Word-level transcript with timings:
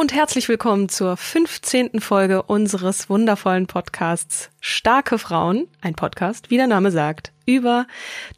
und 0.00 0.14
herzlich 0.14 0.48
willkommen 0.48 0.88
zur 0.88 1.14
15. 1.18 2.00
Folge 2.00 2.42
unseres 2.44 3.10
wundervollen 3.10 3.66
Podcasts 3.66 4.48
Starke 4.58 5.18
Frauen, 5.18 5.68
ein 5.82 5.94
Podcast, 5.94 6.48
wie 6.48 6.56
der 6.56 6.68
Name 6.68 6.90
sagt, 6.90 7.32
über 7.44 7.86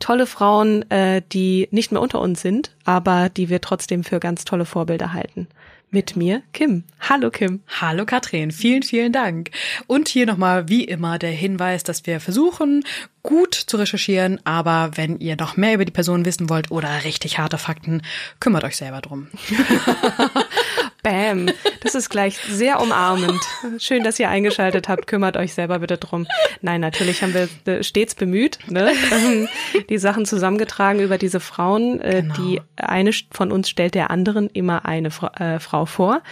tolle 0.01 0.27
Frauen, 0.27 0.91
äh, 0.91 1.23
die 1.33 1.69
nicht 1.71 1.93
mehr 1.93 2.01
unter 2.01 2.21
uns 2.21 2.43
sind, 2.43 2.75
aber 2.85 3.29
die 3.29 3.49
wir 3.49 3.61
trotzdem 3.61 4.03
für 4.03 4.19
ganz 4.19 4.45
tolle 4.45 4.65
Vorbilder 4.65 5.13
halten. 5.13 5.47
Mit 5.95 6.17
mir, 6.17 6.43
Kim. 6.53 6.83
Hallo, 6.99 7.31
Kim. 7.31 7.61
Hallo 7.81 8.07
Katrin, 8.07 8.51
vielen, 8.51 8.83
vielen 8.83 9.13
Dank. 9.13 9.51
Und 9.87 10.09
hier 10.09 10.27
nochmal 10.27 10.69
wie 10.69 10.85
immer 10.85 11.19
der 11.19 11.31
Hinweis, 11.31 11.85
dass 11.85 12.07
wir 12.07 12.19
versuchen, 12.19 12.83
gut 13.23 13.55
zu 13.55 13.77
recherchieren, 13.77 14.41
aber 14.45 14.93
wenn 14.95 15.21
ihr 15.21 15.37
noch 15.37 15.57
mehr 15.57 15.75
über 15.75 15.85
die 15.85 15.93
Person 15.93 16.25
wissen 16.25 16.49
wollt 16.49 16.71
oder 16.71 17.05
richtig 17.05 17.39
harte 17.39 17.59
Fakten, 17.59 18.03
kümmert 18.41 18.65
euch 18.65 18.77
selber 18.77 19.01
drum. 19.01 19.29
Bam. 21.03 21.51
Das 21.81 21.95
ist 21.95 22.11
gleich 22.11 22.39
sehr 22.39 22.81
umarmend. 22.81 23.41
Schön, 23.79 24.05
dass 24.05 24.19
ihr 24.21 24.29
eingeschaltet 24.29 24.89
habt. 24.89 25.07
Kümmert 25.07 25.37
euch 25.37 25.53
selber 25.53 25.81
bitte 25.81 25.99
drum. 25.99 26.27
Nein, 26.61 26.81
natürlich 26.81 27.23
haben 27.23 27.35
wir 27.35 27.49
äh, 27.67 27.83
stets 27.83 28.15
bemüht, 28.15 28.59
ne? 28.69 28.93
die 29.89 29.99
Sachen 29.99 30.25
zusammengetragen 30.27 31.01
über 31.01 31.19
diese 31.19 31.41
Frauen. 31.41 32.01
Äh, 32.01 32.23
Genau. 32.23 32.35
Die 32.35 32.61
eine 32.77 33.11
von 33.33 33.51
uns 33.51 33.69
stellt 33.69 33.95
der 33.95 34.11
anderen 34.11 34.49
immer 34.49 34.85
eine 34.85 35.11
Fra 35.11 35.33
äh, 35.39 35.59
Frau 35.59 35.87
vor. 35.87 36.23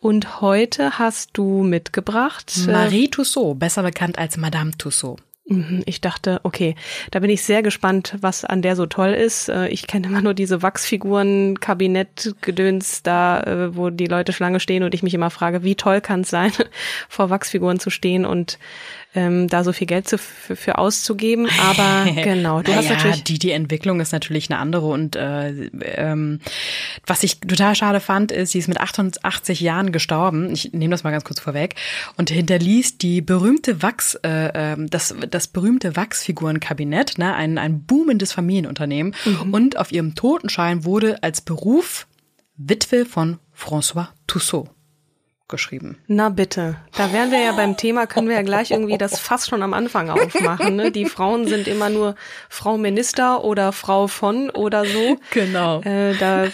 Und 0.00 0.40
heute 0.42 0.98
hast 0.98 1.30
du 1.32 1.62
mitgebracht. 1.62 2.52
äh, 2.68 2.70
Marie 2.70 3.08
Tussaud, 3.08 3.58
besser 3.58 3.82
bekannt 3.82 4.18
als 4.18 4.36
Madame 4.36 4.72
Tussaud. 4.76 5.20
Mhm, 5.50 5.82
Ich 5.86 6.02
dachte, 6.02 6.40
okay, 6.42 6.74
da 7.10 7.20
bin 7.20 7.30
ich 7.30 7.42
sehr 7.42 7.62
gespannt, 7.62 8.16
was 8.20 8.44
an 8.44 8.60
der 8.60 8.76
so 8.76 8.84
toll 8.84 9.10
ist. 9.14 9.48
Äh, 9.48 9.68
Ich 9.68 9.86
kenne 9.86 10.06
immer 10.06 10.20
nur 10.20 10.34
diese 10.34 10.60
Wachsfiguren, 10.62 11.58
Kabinett-Gedöns 11.58 13.02
da, 13.02 13.40
äh, 13.40 13.76
wo 13.76 13.88
die 13.88 14.06
Leute 14.06 14.34
Schlange 14.34 14.60
stehen 14.60 14.82
und 14.82 14.92
ich 14.94 15.02
mich 15.02 15.14
immer 15.14 15.30
frage, 15.30 15.62
wie 15.62 15.74
toll 15.74 16.02
kann 16.02 16.20
es 16.20 16.28
sein, 16.30 16.52
vor 17.08 17.30
Wachsfiguren 17.30 17.80
zu 17.80 17.88
stehen 17.88 18.26
und 18.26 18.58
ähm, 19.14 19.48
da 19.48 19.64
so 19.64 19.72
viel 19.72 19.86
Geld 19.86 20.06
zu, 20.08 20.18
für, 20.18 20.54
für 20.54 20.78
auszugeben. 20.78 21.48
Aber 21.62 22.10
genau, 22.12 22.60
du 22.62 22.74
hast 22.74 22.84
Naja, 22.84 22.96
natürlich 22.96 23.24
die 23.24 23.38
die 23.38 23.52
Entwicklung 23.52 24.00
ist 24.00 24.12
natürlich 24.12 24.50
eine 24.50 24.58
andere 24.58 24.86
und 24.86 25.16
äh, 25.16 25.48
ähm, 25.82 26.40
was 27.06 27.22
ich 27.22 27.40
total 27.40 27.74
schade 27.74 28.00
fand, 28.00 28.32
ist, 28.32 28.52
sie 28.52 28.58
ist 28.58 28.68
mit 28.68 28.78
88 28.80 29.60
Jahren 29.60 29.92
gestorben. 29.92 30.52
Ich 30.52 30.72
nehme 30.72 30.90
das 30.90 31.04
mal 31.04 31.10
ganz 31.10 31.24
kurz 31.24 31.40
vorweg 31.40 31.74
und 32.16 32.30
hinterließ 32.30 32.98
die 32.98 33.20
berühmte 33.22 33.82
Wachs, 33.82 34.14
äh, 34.16 34.50
ähm, 34.54 34.90
das 34.90 35.14
das 35.30 35.48
berühmte 35.48 35.96
Wachsfigurenkabinett, 35.96 37.18
ne, 37.18 37.34
ein 37.34 37.58
ein 37.58 37.82
boomendes 37.84 38.32
Familienunternehmen 38.32 39.14
Mhm. 39.24 39.54
und 39.54 39.78
auf 39.78 39.90
ihrem 39.92 40.14
Totenschein 40.14 40.84
wurde 40.84 41.22
als 41.22 41.40
Beruf 41.40 42.06
Witwe 42.56 43.04
von 43.06 43.38
François 43.56 44.08
Tussaud 44.26 44.68
geschrieben. 45.48 45.98
Na 46.06 46.28
bitte, 46.28 46.76
da 46.96 47.12
wären 47.12 47.30
wir 47.30 47.40
ja 47.40 47.52
beim 47.52 47.76
Thema, 47.76 48.06
können 48.06 48.28
wir 48.28 48.36
ja 48.36 48.42
gleich 48.42 48.70
irgendwie 48.70 48.98
das 48.98 49.18
fast 49.18 49.48
schon 49.48 49.62
am 49.62 49.74
Anfang 49.74 50.10
aufmachen. 50.10 50.76
Ne? 50.76 50.90
Die 50.92 51.06
Frauen 51.06 51.46
sind 51.46 51.66
immer 51.66 51.88
nur 51.90 52.14
Frau 52.48 52.78
Minister 52.78 53.44
oder 53.44 53.72
Frau 53.72 54.06
von 54.06 54.50
oder 54.50 54.84
so. 54.84 55.18
Genau. 55.30 55.80
Äh, 55.82 56.14
da 56.18 56.48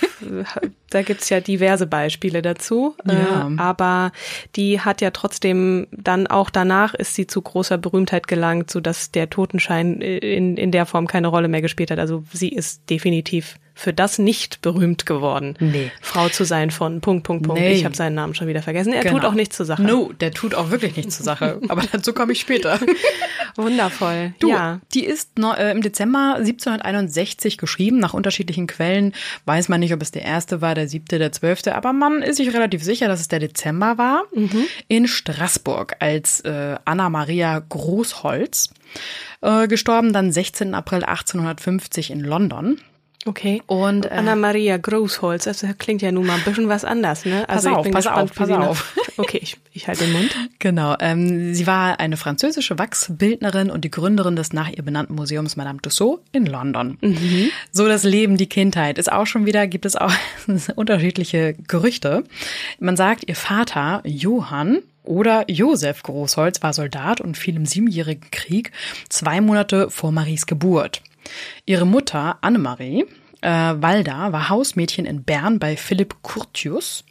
da 0.95 1.03
gibt's 1.03 1.29
ja 1.29 1.41
diverse 1.41 1.87
Beispiele 1.87 2.41
dazu. 2.41 2.95
Ja. 3.05 3.49
Äh, 3.49 3.59
aber 3.59 4.13
die 4.55 4.81
hat 4.81 5.01
ja 5.01 5.11
trotzdem 5.11 5.89
dann 5.91 6.27
auch 6.27 6.51
danach 6.51 6.95
ist 6.95 7.15
sie 7.15 7.27
zu 7.27 7.43
großer 7.43 7.79
Berühmtheit 7.79 8.29
gelangt, 8.29 8.71
so 8.71 8.81
dass 8.81 9.11
der 9.11 9.29
Totenschein 9.29 10.01
in, 10.01 10.57
in 10.57 10.71
der 10.71 10.87
Form 10.87 11.07
keine 11.07 11.29
Rolle 11.29 11.49
mehr 11.49 11.63
gespielt 11.63 11.91
hat. 11.91 11.99
Also 11.99 12.23
sie 12.33 12.49
ist 12.49 12.89
definitiv 12.89 13.57
für 13.75 13.93
das 13.93 14.19
nicht 14.19 14.63
berühmt 14.63 15.05
geworden, 15.05 15.57
Nee. 15.59 15.91
Frau 16.01 16.29
zu 16.29 16.45
sein 16.45 16.71
von 16.71 17.01
Punkt, 17.01 17.25
Punkt, 17.25 17.45
Punkt. 17.47 17.61
Nee. 17.61 17.73
Ich 17.73 17.85
habe 17.85 17.97
seinen 17.97 18.15
Namen 18.15 18.35
schon 18.35 18.47
wieder 18.47 18.63
vergessen. 18.63 18.93
Er 18.93 19.03
tut 19.03 19.13
Genau. 19.15 19.29
auch 19.29 19.35
nichts 19.35 19.57
zur 19.57 19.67
Sache. 19.67 19.83
No, 19.83 20.13
der 20.21 20.31
tut 20.33 20.55
auch 20.55 20.71
wirklich 20.71 20.97
nichts 20.97 21.17
zur 21.17 21.25
Sache. 21.25 21.61
Aber 21.69 21.83
dazu 21.91 22.13
komme 22.13 22.33
ich 22.33 22.41
später. 22.41 22.79
Wundervoll. 23.57 24.35
Du, 24.39 24.49
ja. 24.49 24.81
die 24.95 25.05
ist 25.05 25.39
no, 25.39 25.53
äh, 25.55 25.71
im 25.73 25.83
Dezember 25.83 26.37
1761 26.39 27.59
geschrieben. 27.59 27.99
Nach 27.99 28.15
unterschiedlichen 28.15 28.67
Quellen 28.67 29.13
weiß 29.47 29.69
man 29.69 29.81
nicht, 29.81 29.93
ob 29.93 30.03
es 30.03 30.11
der 30.11 30.23
erste 30.23 30.61
war, 30.61 30.75
der 30.75 30.89
siebte, 30.89 31.19
der 31.19 31.33
zwölfte, 31.33 31.75
aber 31.75 31.93
man 31.93 32.23
ist 32.23 32.37
sich 32.37 32.53
relativ 32.53 32.83
sicher, 32.83 33.09
dass 33.09 33.21
es 33.21 33.29
der 33.29 33.41
Dezember 33.41 33.99
war. 33.99 34.25
In 34.89 35.07
Straßburg 35.09 35.97
als 36.01 36.41
äh, 36.41 36.77
Anna 36.85 37.11
Maria 37.11 37.59
Großholz. 37.69 38.71
Äh, 39.41 39.69
gestorben 39.69 40.13
dann 40.13 40.33
16. 40.33 40.75
April 40.75 41.05
1850 41.05 42.11
in 42.11 42.21
London. 42.21 42.79
Okay. 43.27 43.63
Und, 43.67 44.07
äh, 44.07 44.11
Anna 44.11 44.37
Maria 44.37 44.77
Großholz, 44.77 45.45
das 45.45 45.65
klingt 45.79 46.03
ja 46.03 46.13
nun 46.13 46.27
mal 46.27 46.35
ein 46.35 46.45
bisschen 46.45 46.69
was 46.69 46.85
anders, 46.85 47.25
ne? 47.25 47.45
Pass 47.47 47.57
Also 47.57 47.71
ich 47.71 47.77
auf, 47.77 47.83
bin 47.85 47.93
pass 47.93 48.05
gespannt, 48.05 48.31
auf, 48.31 48.37
pass 48.37 48.51
auf. 48.51 48.97
Okay, 49.17 49.39
ich, 49.41 49.57
ich 49.73 49.87
halte 49.87 50.05
den 50.05 50.13
Mund. 50.13 50.35
Genau. 50.59 50.97
Ähm, 50.99 51.55
sie 51.55 51.69
war 51.69 52.01
eine 52.01 52.17
französische 52.17 52.81
Wachsbildnerin 52.81 53.71
und 53.71 53.85
die 53.85 53.91
Gründerin 53.91 54.35
des 54.35 54.53
nach 54.53 54.69
ihr 54.71 54.83
benannten 54.83 55.15
Museums 55.15 55.55
Madame 55.55 55.81
Tussauds 55.81 56.21
in 56.33 56.47
London. 56.47 56.99
So 57.71 57.87
das 57.87 58.03
Leben, 58.03 58.37
die 58.37 58.49
Kindheit 58.49 58.99
ist 58.99 59.13
auch 59.13 59.27
schon 59.27 59.47
wieder, 59.47 59.69
gibt 59.69 59.87
es 59.87 59.95
auch 59.95 60.13
unterschiedliche 60.75 61.55
Gerüchte. 61.69 62.25
Man 62.81 62.97
sagt, 62.97 63.29
ihr 63.29 63.37
Vater 63.37 64.03
Johann 64.05 64.81
oder 65.05 65.49
Josef 65.49 66.03
Großholz 66.03 66.63
war 66.63 66.73
Soldat 66.73 67.21
und 67.21 67.37
fiel 67.37 67.55
im 67.57 67.67
Siebenjährigen 67.67 68.31
Krieg 68.33 68.73
zwei 69.09 69.41
Monate 69.41 69.91
vor 69.91 70.11
Maries 70.11 70.47
Geburt. 70.47 71.03
Ihre 71.67 71.87
Mutter 71.87 72.39
Annemarie 72.41 73.07
äh, 73.45 73.49
Walda 73.49 74.33
war 74.33 74.49
Hausmädchen 74.49 75.05
in 75.05 75.23
Bern 75.23 75.59
bei 75.59 75.77
Philipp 75.77 76.17
Curtius. 76.23 77.05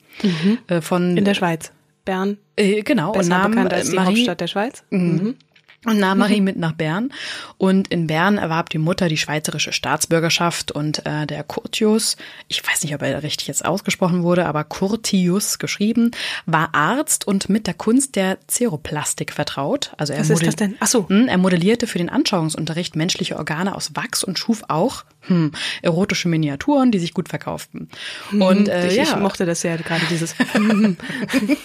Äh, 0.68 0.82
von 0.82 1.16
In 1.18 1.26
der 1.26 1.36
Schweiz. 1.36 1.72
Bern, 2.06 2.38
äh, 2.56 2.82
genau, 2.82 3.12
und 3.12 3.20
besser 3.20 3.30
nahm 3.30 3.52
bekannt 3.52 3.74
als 3.74 3.90
die 3.90 3.96
Marie, 3.96 4.08
Hauptstadt 4.08 4.42
der 4.42 4.48
Schweiz. 4.48 4.84
Mhm. 4.90 5.38
Und 5.86 6.00
nahm 6.00 6.18
Marie 6.20 6.42
mit 6.42 6.58
nach 6.58 6.74
Bern. 6.74 7.12
Und 7.58 7.88
in 7.90 8.08
Bern 8.08 8.38
erwarb 8.38 8.70
die 8.70 8.78
Mutter 8.78 9.10
die 9.10 9.18
schweizerische 9.18 9.74
Staatsbürgerschaft 9.74 10.72
und 10.72 11.06
äh, 11.06 11.26
der 11.28 11.44
Curtius, 11.44 12.18
ich 12.48 12.66
weiß 12.66 12.84
nicht, 12.84 12.94
ob 12.96 13.02
er 13.02 13.24
richtig 13.24 13.48
jetzt 13.48 13.66
ausgesprochen 13.66 14.24
wurde, 14.24 14.46
aber 14.46 14.64
Curtius 14.64 15.60
geschrieben, 15.60 16.12
war 16.46 16.70
Arzt 16.74 17.26
und 17.28 17.50
mit 17.50 17.68
der 17.68 17.74
Kunst 17.74 18.16
der 18.16 18.38
Zeroplastik 18.48 19.32
vertraut. 19.32 19.94
Also 19.98 20.14
er 20.14 20.20
Was 20.20 20.30
ist 20.30 20.46
das 20.46 20.56
denn? 20.56 20.76
Ach 20.80 20.88
so. 20.88 21.08
Hm, 21.10 21.28
Er 21.28 21.38
modellierte 21.38 21.88
für 21.88 21.98
den 21.98 22.10
Anschauungsunterricht 22.10 22.96
menschliche 22.96 23.38
Organe 23.38 23.76
aus 23.76 23.92
Wachs 23.96 24.24
und 24.24 24.40
schuf 24.40 24.64
auch 24.68 25.04
hm, 25.28 25.52
erotische 25.82 26.28
Miniaturen, 26.28 26.92
die 26.92 27.00
sich 27.00 27.14
gut 27.14 27.30
verkauften. 27.30 27.90
Und 28.32 28.70
äh, 28.70 28.88
ich, 28.88 28.96
ja, 28.96 29.04
ich 29.04 29.16
mochte 29.16 29.46
das 29.46 29.64
ja 29.64 29.76
gerade 29.76 30.06
dieses. 30.10 30.36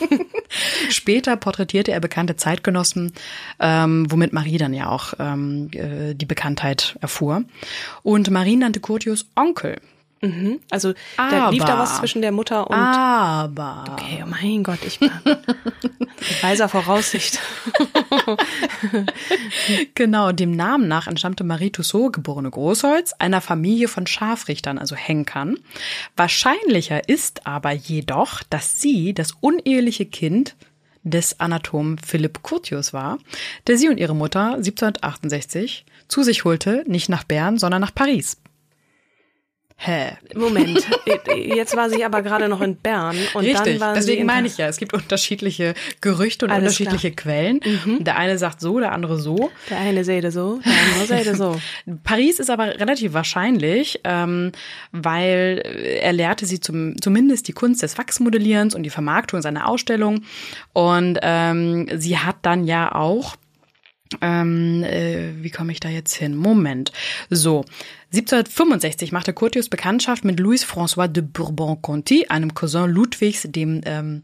Später 0.89 1.37
porträtierte 1.37 1.93
er 1.93 2.01
bekannte 2.01 2.37
Zeitgenossen, 2.37 3.13
ähm, 3.61 4.07
womit 4.11 4.33
Marie 4.33 4.59
dann 4.59 4.75
ja 4.75 4.89
auch 4.89 5.15
ähm, 5.19 5.71
äh, 5.73 6.15
die 6.15 6.27
Bekanntheit 6.27 6.97
erfuhr. 7.01 7.45
Und 8.03 8.31
Marie 8.31 8.57
nannte 8.57 8.81
Curtius 8.81 9.27
Onkel. 9.35 9.77
Mhm. 10.21 10.59
Also 10.71 10.95
da 11.17 11.51
lief 11.51 11.65
da 11.65 11.79
was 11.79 11.91
Aber- 11.91 12.01
zwischen 12.01 12.23
der 12.23 12.33
Mutter 12.33 12.69
und. 12.69 12.77
Aber 12.77 13.85
Okay, 13.93 14.23
oh 14.25 14.29
mein 14.29 14.63
Gott, 14.65 14.79
ich 14.87 14.99
bin 14.99 15.11
mit 15.25 16.43
weiser 16.43 16.69
Voraussicht. 16.69 17.39
genau, 19.95 20.33
dem 20.33 20.51
Namen 20.53 20.89
nach 20.89 21.07
entstammte 21.07 21.45
Marie 21.45 21.71
Tussaud, 21.71 22.13
geborene 22.13 22.51
Großholz, 22.51 23.15
einer 23.19 23.41
Familie 23.41 23.89
von 23.89 24.07
Scharfrichtern, 24.07 24.79
also 24.79 24.97
Henkern. 24.97 25.57
Wahrscheinlicher 26.17 27.09
ist 27.09 27.47
aber 27.47 27.73
jedoch, 27.73 28.43
dass 28.51 28.81
sie 28.81 29.15
das 29.15 29.33
uneheliche 29.41 30.07
Kind 30.07 30.57
des 31.05 31.41
Anatomen 31.41 31.99
Philipp 31.99 32.43
Curtius 32.43 32.93
war, 32.93 33.19
der 33.67 33.79
sie 33.79 33.89
und 33.89 33.99
ihre 33.99 34.15
Mutter 34.17 34.55
1768 34.55 35.87
zu 36.09 36.23
sich 36.23 36.45
holte, 36.45 36.85
nicht 36.87 37.09
nach 37.09 37.25
Bern, 37.25 37.59
sondern 37.59 37.81
nach 37.81 37.95
Paris. 37.95 38.37
Hä? 39.81 40.17
Moment, 40.35 40.85
jetzt 41.37 41.77
war 41.77 41.89
sie 41.89 42.05
aber 42.05 42.23
gerade 42.23 42.49
noch 42.49 42.61
in 42.61 42.75
Bern 42.75 43.17
und 43.35 43.47
dann 43.47 43.57
Richtig, 43.57 43.81
waren 43.81 43.95
sie 43.95 44.01
deswegen 44.01 44.23
in 44.23 44.27
meine 44.27 44.49
ich 44.49 44.59
ja, 44.59 44.67
es 44.67 44.79
gibt 44.79 44.93
unterschiedliche 44.93 45.75
Gerüchte 46.01 46.47
und 46.47 46.51
Alles 46.51 46.81
unterschiedliche 46.81 47.13
Quellen. 47.13 47.61
Der 48.01 48.17
eine 48.17 48.39
sagt 48.39 48.61
so, 48.61 48.81
der 48.81 48.91
andere 48.91 49.21
so. 49.21 49.53
Der 49.71 49.79
eine 49.79 50.03
säde 50.03 50.33
so, 50.33 50.59
der 50.65 50.73
andere 50.73 51.07
säde 51.07 51.37
so. 51.37 51.61
Paris 52.03 52.41
ist 52.41 52.51
aber 52.51 52.81
relativ 52.81 53.13
wahrscheinlich, 53.13 54.01
ähm, 54.03 54.51
weil 54.91 55.63
er 56.03 56.13
lehrte 56.13 56.45
sie 56.45 56.59
zum, 56.59 57.01
zumindest 57.01 57.47
die 57.47 57.53
Kunst 57.53 57.81
des 57.85 57.97
Wachsmodellierens 57.97 58.75
und 58.75 58.83
die 58.83 58.91
Vermarktung 58.91 59.43
seiner 59.43 59.69
Ausstellung. 59.69 60.25
Und 60.73 61.21
ähm, 61.23 61.87
sie 61.97 62.19
hat 62.19 62.39
dann 62.43 62.65
ja 62.65 62.93
auch 62.93 63.37
ähm, 64.21 64.83
äh, 64.85 65.43
wie 65.43 65.51
komme 65.51 65.73
ich 65.73 65.81
da 65.81 65.89
jetzt 65.89 66.15
hin? 66.15 66.37
Moment. 66.37 66.93
So, 67.31 67.65
1765 68.13 69.13
machte 69.13 69.33
Curtius 69.33 69.69
Bekanntschaft 69.69 70.25
mit 70.25 70.41
Louis 70.41 70.65
François 70.65 71.09
de 71.09 71.23
Bourbon-Conti, 71.23 72.27
einem 72.29 72.55
Cousin 72.55 72.91
Ludwigs, 72.91 73.47
dem, 73.47 73.83
ähm, 73.85 74.23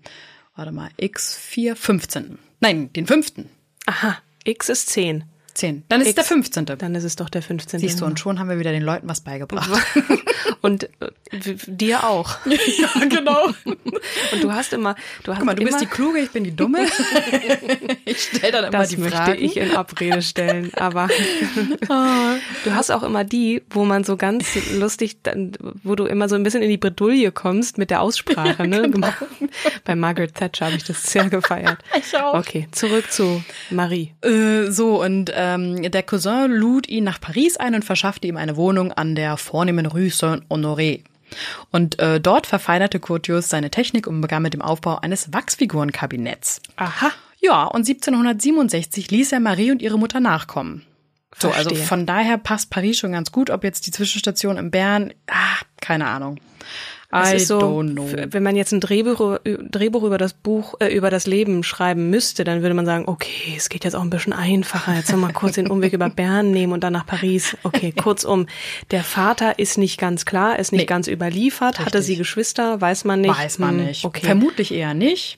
warte 0.57 0.73
mal, 0.73 0.91
X415. 0.99 2.39
Nein, 2.61 2.93
den 2.93 3.07
fünften. 3.07 3.51
Aha, 3.87 4.19
X 4.45 4.69
ist 4.69 4.91
10. 4.91 5.25
Zehn. 5.55 5.85
Dann 5.89 6.01
ist 6.01 6.09
es 6.09 6.11
X. 6.13 6.17
der 6.17 6.25
15. 6.25 6.67
Dann 6.67 6.95
ist 6.97 7.05
es 7.05 7.15
doch 7.15 7.31
der 7.31 7.41
15. 7.41 7.79
Siehst 7.79 8.01
du, 8.01 8.05
und 8.05 8.19
schon 8.19 8.41
haben 8.41 8.49
wir 8.49 8.59
wieder 8.59 8.73
den 8.73 8.83
Leuten 8.83 9.09
was 9.09 9.21
beigebracht. 9.21 9.71
Und 10.65 10.85
äh, 10.85 11.57
dir 11.67 12.05
auch. 12.05 12.39
ja, 12.47 13.05
genau. 13.05 13.49
Und 13.67 14.43
du 14.43 14.51
hast 14.51 14.73
immer, 14.73 14.95
du 15.23 15.33
hast 15.33 15.39
Guck 15.39 15.47
mal, 15.47 15.55
du 15.55 15.61
immer, 15.61 15.71
bist 15.71 15.83
die 15.83 15.87
Kluge, 15.87 16.21
ich 16.21 16.31
bin 16.31 16.43
die 16.43 16.57
Dumme. 16.57 16.87
ich 18.07 18.23
stelle 18.23 18.53
dann 18.53 18.65
immer 18.65 18.79
das 18.79 18.89
die 18.89 18.97
möchte 18.97 19.17
Fragen. 19.17 19.45
ich 19.45 19.59
in 19.59 19.77
Abrede 19.77 20.23
stellen, 20.23 20.73
aber 20.75 21.09
du 22.65 22.75
hast 22.75 22.91
auch 22.91 23.03
immer 23.03 23.25
die, 23.25 23.63
wo 23.69 23.85
man 23.85 24.05
so 24.05 24.17
ganz 24.17 24.57
lustig, 24.73 25.19
wo 25.83 25.95
du 25.95 26.07
immer 26.07 26.31
so 26.31 26.35
ein 26.35 26.43
bisschen 26.43 26.63
in 26.63 26.71
die 26.71 26.79
Bredouille 26.79 27.31
kommst 27.31 27.77
mit 27.77 27.91
der 27.91 28.01
Aussprache, 28.01 28.67
ne? 28.67 28.91
Bei 29.85 29.95
Margaret 29.95 30.35
Thatcher 30.35 30.67
habe 30.67 30.77
ich 30.77 30.85
das 30.85 31.03
sehr 31.03 31.29
gefeiert. 31.29 31.79
Ich 31.99 32.17
auch. 32.17 32.35
Okay, 32.35 32.69
zurück 32.73 33.13
zu 33.13 33.45
Marie. 33.71 34.15
Äh, 34.23 34.71
so, 34.71 35.03
und 35.03 35.31
ähm, 35.45 35.91
der 35.91 36.03
Cousin 36.03 36.51
lud 36.51 36.89
ihn 36.89 37.05
nach 37.05 37.21
Paris 37.21 37.57
ein 37.57 37.75
und 37.75 37.85
verschaffte 37.85 38.27
ihm 38.27 38.37
eine 38.37 38.57
Wohnung 38.57 38.93
an 38.93 39.15
der 39.15 39.37
vornehmen 39.37 39.87
Rue 39.87 40.11
Saint-Honoré. 40.11 41.03
Und 41.71 41.99
äh, 41.99 42.21
dort 42.21 42.47
verfeinerte 42.47 43.01
Curtius 43.01 43.49
seine 43.49 43.71
Technik 43.71 44.07
und 44.07 44.21
begann 44.21 44.43
mit 44.43 44.55
dem 44.55 44.63
Aufbau 44.63 44.99
eines 45.01 45.33
Wachsfigurenkabinetts. 45.33 46.61
Aha. 46.77 47.11
Ja, 47.41 47.65
und 47.65 47.87
1767 47.87 49.11
ließ 49.11 49.33
er 49.33 49.41
Marie 49.41 49.71
und 49.71 49.83
ihre 49.83 49.99
Mutter 49.99 50.21
nachkommen. 50.21 50.83
So, 51.37 51.51
also 51.51 51.75
von 51.75 52.07
daher 52.07 52.39
passt 52.39 52.71
Paris 52.71 52.99
schon 52.99 53.13
ganz 53.13 53.33
gut. 53.33 53.51
Ob 53.51 53.65
jetzt 53.65 53.87
die 53.87 53.91
Zwischenstation 53.91 54.57
in 54.57 54.71
Bern, 54.71 55.13
ah, 55.29 55.59
keine 55.81 56.07
Ahnung. 56.07 56.39
Es 57.23 57.33
I 57.33 57.37
ist 57.37 57.49
so, 57.49 57.59
don't 57.59 57.93
know. 57.93 58.07
f- 58.07 58.29
wenn 58.33 58.43
man 58.43 58.57
jetzt 58.57 58.73
ein 58.73 58.81
Drehbuch, 58.81 59.39
Drehbuch 59.45 60.03
über 60.03 60.19
das 60.19 60.33
Buch, 60.35 60.75
äh, 60.81 60.89
über 60.95 61.11
das 61.11 61.27
Leben 61.27 61.63
schreiben 61.63 62.11
müsste, 62.11 62.45
dann 62.45 62.63
würde 62.63 62.75
man 62.75 62.87
sagen, 62.87 63.05
okay, 63.07 63.55
es 63.57 63.69
geht 63.69 63.85
jetzt 63.85 63.95
auch 63.95 64.03
ein 64.03 64.11
bisschen 64.11 64.33
einfacher. 64.33 64.95
Jetzt 64.95 65.11
noch 65.13 65.19
mal 65.19 65.33
kurz 65.33 65.55
den 65.55 65.69
Umweg 65.69 65.93
über 65.93 66.11
Bern 66.11 66.51
nehmen 66.51 66.73
und 66.73 66.83
dann 66.83 66.93
nach 66.93 67.07
Paris. 67.07 67.57
Okay, 67.63 67.93
kurzum, 67.97 68.47
der 68.91 69.05
Vater 69.05 69.59
ist 69.59 69.79
nicht 69.79 69.99
ganz 69.99 70.25
klar, 70.25 70.59
ist 70.59 70.73
nicht 70.73 70.81
Nee. 70.83 70.87
ganz 70.87 71.07
überliefert. 71.09 71.79
Hatte 71.79 71.99
Richtig. 71.99 72.07
sie 72.07 72.17
Geschwister? 72.17 72.81
Weiß 72.81 73.05
man 73.05 73.21
nicht. 73.21 73.39
Weiß 73.39 73.59
man 73.59 73.79
Hm, 73.79 73.87
nicht. 73.87 74.05
Okay. 74.05 74.27
Vermutlich 74.27 74.73
eher 74.73 74.95
nicht. 74.95 75.37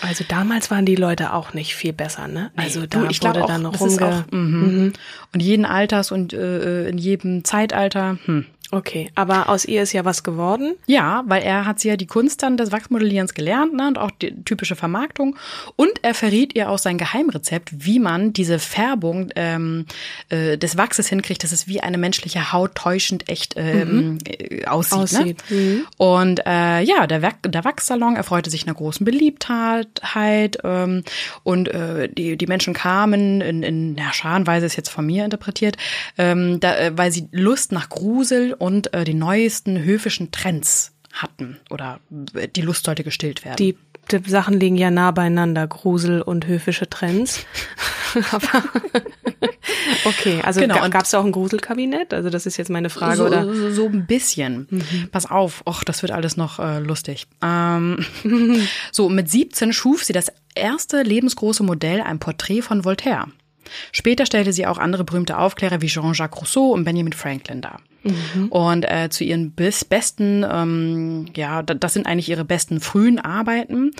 Also 0.00 0.24
damals 0.28 0.70
waren 0.70 0.84
die 0.84 0.94
Leute 0.94 1.32
auch 1.32 1.54
nicht 1.54 1.74
viel 1.74 1.92
besser, 1.92 2.28
ne? 2.28 2.50
Also 2.56 2.86
da 2.86 3.00
du, 3.00 3.06
ich 3.06 3.22
wurde 3.22 3.44
auch, 3.44 3.48
dann 3.48 3.62
noch 3.62 3.80
rumge... 3.80 4.06
auch, 4.06 4.32
mhm. 4.32 4.92
Und 5.32 5.40
jeden 5.40 5.64
Alters 5.64 6.12
und 6.12 6.32
äh, 6.32 6.88
in 6.88 6.98
jedem 6.98 7.44
Zeitalter. 7.44 8.18
Hm. 8.24 8.46
Okay, 8.70 9.10
aber 9.14 9.48
aus 9.48 9.64
ihr 9.64 9.82
ist 9.82 9.94
ja 9.94 10.04
was 10.04 10.22
geworden. 10.22 10.74
Ja, 10.86 11.24
weil 11.26 11.42
er 11.42 11.64
hat 11.64 11.80
sie 11.80 11.88
ja 11.88 11.96
die 11.96 12.06
Kunst 12.06 12.42
dann 12.42 12.58
des 12.58 12.70
Wachsmodellierens 12.70 13.32
gelernt 13.32 13.72
ne, 13.72 13.88
und 13.88 13.96
auch 13.96 14.10
die 14.10 14.44
typische 14.44 14.76
Vermarktung. 14.76 15.36
Und 15.76 15.92
er 16.02 16.12
verriet 16.12 16.54
ihr 16.54 16.68
auch 16.68 16.78
sein 16.78 16.98
Geheimrezept, 16.98 17.70
wie 17.72 17.98
man 17.98 18.34
diese 18.34 18.58
Färbung 18.58 19.30
ähm, 19.36 19.86
äh, 20.28 20.58
des 20.58 20.76
Wachses 20.76 21.08
hinkriegt, 21.08 21.44
dass 21.44 21.52
es 21.52 21.66
wie 21.66 21.80
eine 21.80 21.96
menschliche 21.96 22.52
Haut 22.52 22.74
täuschend 22.74 23.30
echt 23.30 23.54
ähm, 23.56 24.18
äh, 24.26 24.66
aussieht. 24.66 24.98
Aussieht, 24.98 25.44
Ne? 25.50 25.84
Und 25.96 26.40
äh, 26.44 26.82
ja, 26.82 27.06
der, 27.06 27.22
Wach 27.22 27.34
der 27.46 27.64
Wachssalon 27.64 28.16
erfreute 28.16 28.50
sich 28.50 28.64
einer 28.66 28.74
großen 28.74 29.04
Beliebtheit 29.04 29.77
ähm, 30.64 31.04
und 31.42 31.68
äh, 31.68 32.08
die, 32.08 32.36
die 32.36 32.46
Menschen 32.46 32.74
kamen 32.74 33.40
in, 33.40 33.62
in 33.62 33.96
ja, 33.96 34.12
Scharenweise 34.12 34.66
ist 34.66 34.76
jetzt 34.76 34.90
von 34.90 35.06
mir 35.06 35.24
interpretiert, 35.24 35.76
ähm, 36.16 36.60
da, 36.60 36.76
äh, 36.76 36.92
weil 36.96 37.12
sie 37.12 37.28
Lust 37.32 37.72
nach 37.72 37.88
Grusel 37.88 38.54
und 38.54 38.92
äh, 38.94 39.04
den 39.04 39.18
neuesten 39.18 39.82
höfischen 39.82 40.30
Trends 40.30 40.92
hatten 41.12 41.58
oder 41.70 42.00
äh, 42.34 42.48
die 42.48 42.62
Lust 42.62 42.84
sollte 42.84 43.04
gestillt 43.04 43.44
werden. 43.44 43.56
Die, 43.56 43.76
die 44.10 44.30
Sachen 44.30 44.58
liegen 44.58 44.76
ja 44.76 44.90
nah 44.90 45.10
beieinander, 45.10 45.66
Grusel 45.66 46.22
und 46.22 46.46
höfische 46.46 46.88
Trends. 46.88 47.44
Aber 48.30 48.64
okay, 50.04 50.40
also 50.42 50.60
Genau, 50.60 50.88
gab 50.90 51.04
es 51.04 51.14
auch 51.14 51.24
ein 51.24 51.32
Gruselkabinett? 51.32 52.12
Also 52.14 52.30
das 52.30 52.46
ist 52.46 52.56
jetzt 52.56 52.70
meine 52.70 52.90
Frage, 52.90 53.16
so, 53.16 53.26
oder? 53.26 53.44
so, 53.54 53.70
so 53.70 53.86
ein 53.86 54.06
bisschen. 54.06 54.68
Pass 55.12 55.30
auf, 55.30 55.62
och, 55.66 55.84
das 55.84 56.02
wird 56.02 56.12
alles 56.12 56.36
noch 56.36 56.58
äh, 56.58 56.78
lustig. 56.80 57.26
Ähm, 57.42 58.04
so, 58.92 59.08
mit 59.08 59.30
17 59.30 59.72
schuf 59.72 60.04
sie 60.04 60.12
das 60.12 60.32
erste 60.54 61.02
lebensgroße 61.02 61.62
Modell, 61.62 62.00
ein 62.00 62.18
Porträt 62.18 62.62
von 62.62 62.84
Voltaire. 62.84 63.26
Später 63.92 64.24
stellte 64.24 64.52
sie 64.54 64.66
auch 64.66 64.78
andere 64.78 65.04
berühmte 65.04 65.38
Aufklärer 65.38 65.82
wie 65.82 65.88
Jean-Jacques 65.88 66.40
Rousseau 66.40 66.72
und 66.72 66.84
Benjamin 66.84 67.12
Franklin 67.12 67.60
dar. 67.60 67.80
Und 68.48 68.84
äh, 68.90 69.10
zu 69.10 69.24
ihren 69.24 69.50
bis 69.50 69.84
besten, 69.84 70.46
ähm, 70.50 71.26
ja, 71.36 71.62
da- 71.62 71.74
das 71.74 71.92
sind 71.92 72.06
eigentlich 72.06 72.30
ihre 72.30 72.44
besten 72.46 72.80
frühen 72.80 73.18
Arbeiten. 73.18 73.90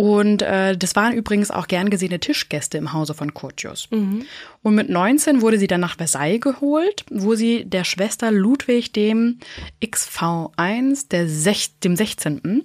Und 0.00 0.42
äh, 0.42 0.76
das 0.76 0.94
waren 0.94 1.12
übrigens 1.12 1.50
auch 1.50 1.66
gern 1.66 1.90
gesehene 1.90 2.20
Tischgäste 2.20 2.78
im 2.78 2.92
Hause 2.92 3.14
von 3.14 3.34
Curtius. 3.34 3.88
Und 3.90 4.74
mit 4.76 4.88
19 4.88 5.40
wurde 5.42 5.58
sie 5.58 5.66
dann 5.66 5.80
nach 5.80 5.96
Versailles 5.96 6.40
geholt, 6.40 7.04
wo 7.10 7.34
sie 7.34 7.64
der 7.64 7.82
Schwester 7.82 8.30
Ludwig 8.30 8.92
dem 8.92 9.40
XV1, 9.82 11.08
der 11.10 11.28
sech, 11.28 11.70
dem 11.82 11.96
16., 11.96 12.62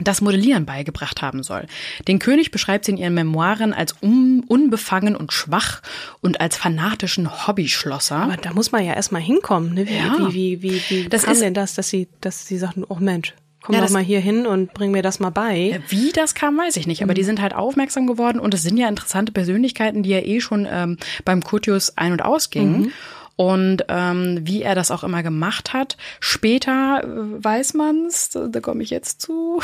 das 0.00 0.20
Modellieren 0.20 0.66
beigebracht 0.66 1.22
haben 1.22 1.42
soll. 1.42 1.64
Den 2.06 2.18
König 2.18 2.50
beschreibt 2.50 2.84
sie 2.84 2.92
in 2.92 2.98
ihren 2.98 3.14
Memoiren 3.14 3.72
als 3.72 3.94
un 4.02 4.44
unbefangen 4.46 5.16
und 5.16 5.32
schwach 5.32 5.80
und 6.20 6.42
als 6.42 6.58
fanatischen 6.58 7.46
Hobbyschlosser. 7.46 8.16
Aber 8.16 8.36
da 8.36 8.52
muss 8.52 8.70
man 8.72 8.84
ja 8.84 8.92
erstmal 8.92 9.22
hinkommen. 9.22 9.72
Ne? 9.72 9.88
Wie, 9.88 9.94
Ja. 9.96 10.18
wie, 10.30 10.60
wie, 10.60 10.72
wie, 10.90 11.04
wie 11.04 11.08
Das 11.08 11.22
kam 11.22 11.32
ist- 11.32 11.40
denn 11.40 11.54
das, 11.54 11.72
dass 11.74 11.88
sie, 11.88 12.08
dass 12.20 12.46
sie 12.46 12.58
sagten, 12.58 12.84
oh 12.86 12.96
Mensch, 12.96 13.32
komm 13.66 13.74
Ja, 13.74 13.82
doch 13.82 13.90
mal 13.90 14.02
hier 14.02 14.20
hin 14.20 14.46
und 14.46 14.72
bring 14.72 14.90
mir 14.92 15.02
das 15.02 15.20
mal 15.20 15.30
bei. 15.30 15.80
Wie 15.88 16.12
das 16.12 16.34
kam, 16.34 16.56
weiß 16.56 16.76
ich 16.76 16.86
nicht. 16.86 17.02
Aber 17.02 17.12
die 17.14 17.24
sind 17.24 17.40
halt 17.42 17.54
aufmerksam 17.54 18.06
geworden 18.06 18.38
und 18.38 18.54
es 18.54 18.62
sind 18.62 18.76
ja 18.76 18.88
interessante 18.88 19.32
Persönlichkeiten, 19.32 20.02
die 20.02 20.10
ja 20.10 20.20
eh 20.20 20.40
schon 20.40 20.66
ähm, 20.70 20.96
beim 21.24 21.42
Curtius 21.42 21.96
ein- 21.96 22.12
und 22.12 22.22
ausgingen. 22.22 22.92
Und 23.38 23.84
ähm, 23.88 24.38
wie 24.44 24.62
er 24.62 24.74
das 24.74 24.90
auch 24.90 25.04
immer 25.04 25.22
gemacht 25.22 25.74
hat. 25.74 25.98
Später 26.20 27.02
äh, 27.04 27.44
weiß 27.44 27.74
man's, 27.74 28.30
da, 28.30 28.46
da 28.48 28.60
komme 28.60 28.82
ich 28.82 28.88
jetzt 28.88 29.20
zu. 29.20 29.60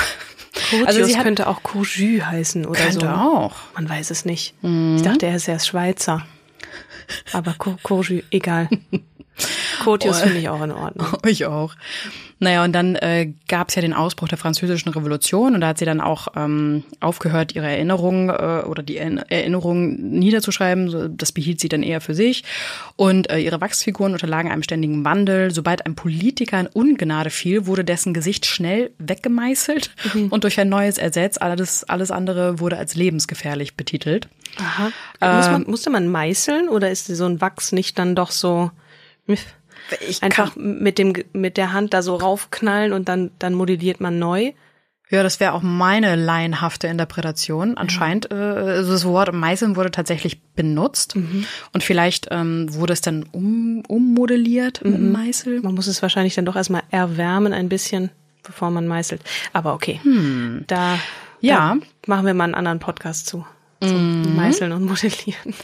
Curtius 0.69 0.87
also 0.89 1.05
sie 1.05 1.17
hat, 1.17 1.25
könnte 1.25 1.47
auch 1.49 1.63
Courjus 1.63 2.23
heißen 2.27 2.67
oder 2.67 2.79
könnte 2.81 3.07
so. 3.07 3.09
auch. 3.09 3.55
Man 3.75 3.89
weiß 3.89 4.11
es 4.11 4.27
nicht. 4.27 4.53
Ich 4.63 5.01
dachte, 5.03 5.25
er 5.27 5.37
ist 5.37 5.49
erst 5.49 5.69
Schweizer. 5.69 6.27
Aber 7.33 7.55
Cour- 7.57 7.79
Courjus, 7.83 8.23
egal. 8.31 8.69
Curtius 9.83 10.21
finde 10.21 10.39
ich 10.39 10.49
auch 10.51 10.61
in 10.63 10.73
Ordnung. 10.73 11.07
Ich 11.27 11.47
auch. 11.47 11.75
Naja, 12.43 12.65
und 12.65 12.73
dann 12.73 12.97
äh, 12.97 13.35
gab 13.47 13.69
es 13.69 13.77
ja 13.77 13.83
den 13.83 13.95
Ausbruch 13.95 14.27
der 14.27 14.37
Französischen 14.37 14.89
Revolution 14.89 15.55
und 15.55 15.61
da 15.61 15.69
hat 15.69 15.79
sie 15.79 15.85
dann 15.85 16.01
auch 16.01 16.27
ähm, 16.35 16.83
aufgehört, 16.99 17.55
ihre 17.55 17.69
Erinnerungen 17.69 18.31
äh, 18.31 18.67
oder 18.67 18.83
die 18.83 18.99
Erinner- 18.99 19.31
Erinnerungen 19.31 20.19
niederzuschreiben. 20.19 21.17
Das 21.17 21.31
behielt 21.31 21.61
sie 21.61 21.69
dann 21.69 21.85
eher 21.85 22.01
für 22.01 22.15
sich. 22.17 22.43
Und 22.97 23.31
äh, 23.31 23.39
ihre 23.39 23.61
Wachsfiguren 23.61 24.13
unterlagen 24.13 24.51
einem 24.51 24.65
ständigen 24.65 25.05
Wandel. 25.05 25.53
Sobald 25.53 25.87
ein 25.87 25.95
Politiker 25.95 26.59
in 26.59 26.67
Ungnade 26.67 27.31
fiel, 27.31 27.67
wurde 27.67 27.85
dessen 27.85 28.13
Gesicht 28.13 28.45
schnell 28.45 28.91
weggemeißelt 28.99 29.93
und 30.31 30.43
durch 30.43 30.59
ein 30.59 30.69
neues 30.69 30.99
ersetzt. 30.99 31.41
Alles, 31.41 31.85
alles 31.85 32.11
andere 32.11 32.59
wurde 32.59 32.77
als 32.77 32.97
lebensgefährlich 32.97 33.77
betitelt. 33.77 34.27
Aha. 34.59 35.37
Muss 35.37 35.47
man, 35.47 35.63
musste 35.71 35.91
man 35.91 36.09
meißeln 36.09 36.69
oder 36.69 36.91
ist 36.91 37.07
so 37.07 37.25
ein 37.25 37.41
Wachs 37.41 37.71
nicht 37.71 38.01
dann 38.01 38.17
doch 38.17 38.33
so? 38.33 38.73
Ich 40.09 40.23
Einfach 40.23 40.57
mit 40.57 40.99
dem 40.99 41.15
mit 41.33 41.57
der 41.57 41.73
Hand 41.73 41.93
da 41.95 42.03
so 42.03 42.17
raufknallen 42.17 42.93
und 42.93 43.09
dann 43.09 43.31
dann 43.39 43.55
modelliert 43.55 44.01
man 44.01 44.19
neu. 44.19 44.53
Ja, 45.11 45.23
das 45.23 45.41
wäre 45.41 45.53
auch 45.53 45.61
meine 45.61 46.17
laienhafte 46.17 46.87
Interpretation. 46.87 47.77
Anscheinend, 47.77 48.31
äh, 48.31 48.35
also 48.35 48.93
das 48.93 49.05
Wort 49.05 49.31
Meißeln 49.35 49.77
wurde 49.77 49.91
tatsächlich 49.91 50.41
benutzt 50.55 51.15
und 51.75 51.83
vielleicht 51.85 52.29
ähm, 52.31 52.73
wurde 52.75 52.95
es 52.95 53.03
dann 53.03 53.25
um, 53.31 53.83
ummodelliert 53.89 54.83
mit 54.83 54.95
dem 54.95 55.13
Meißel. 55.13 55.61
Man 55.61 55.75
muss 55.75 55.87
es 55.87 56.01
wahrscheinlich 56.01 56.35
dann 56.35 56.47
doch 56.47 56.57
erstmal 56.57 56.83
erwärmen 56.91 57.53
ein 57.53 57.69
bisschen, 57.69 58.11
bevor 58.43 58.71
man 58.71 58.87
meißelt. 58.89 59.21
Aber 59.53 59.75
okay. 59.75 60.01
Da, 60.67 60.99
Ja. 61.41 61.77
da 61.77 61.87
machen 62.07 62.25
wir 62.25 62.33
mal 62.33 62.45
einen 62.45 62.55
anderen 62.55 62.79
Podcast 62.79 63.27
zu. 63.27 63.45
Zum 63.89 64.37
Meißeln 64.37 64.73
und 64.73 64.85
Modellieren. 64.85 65.55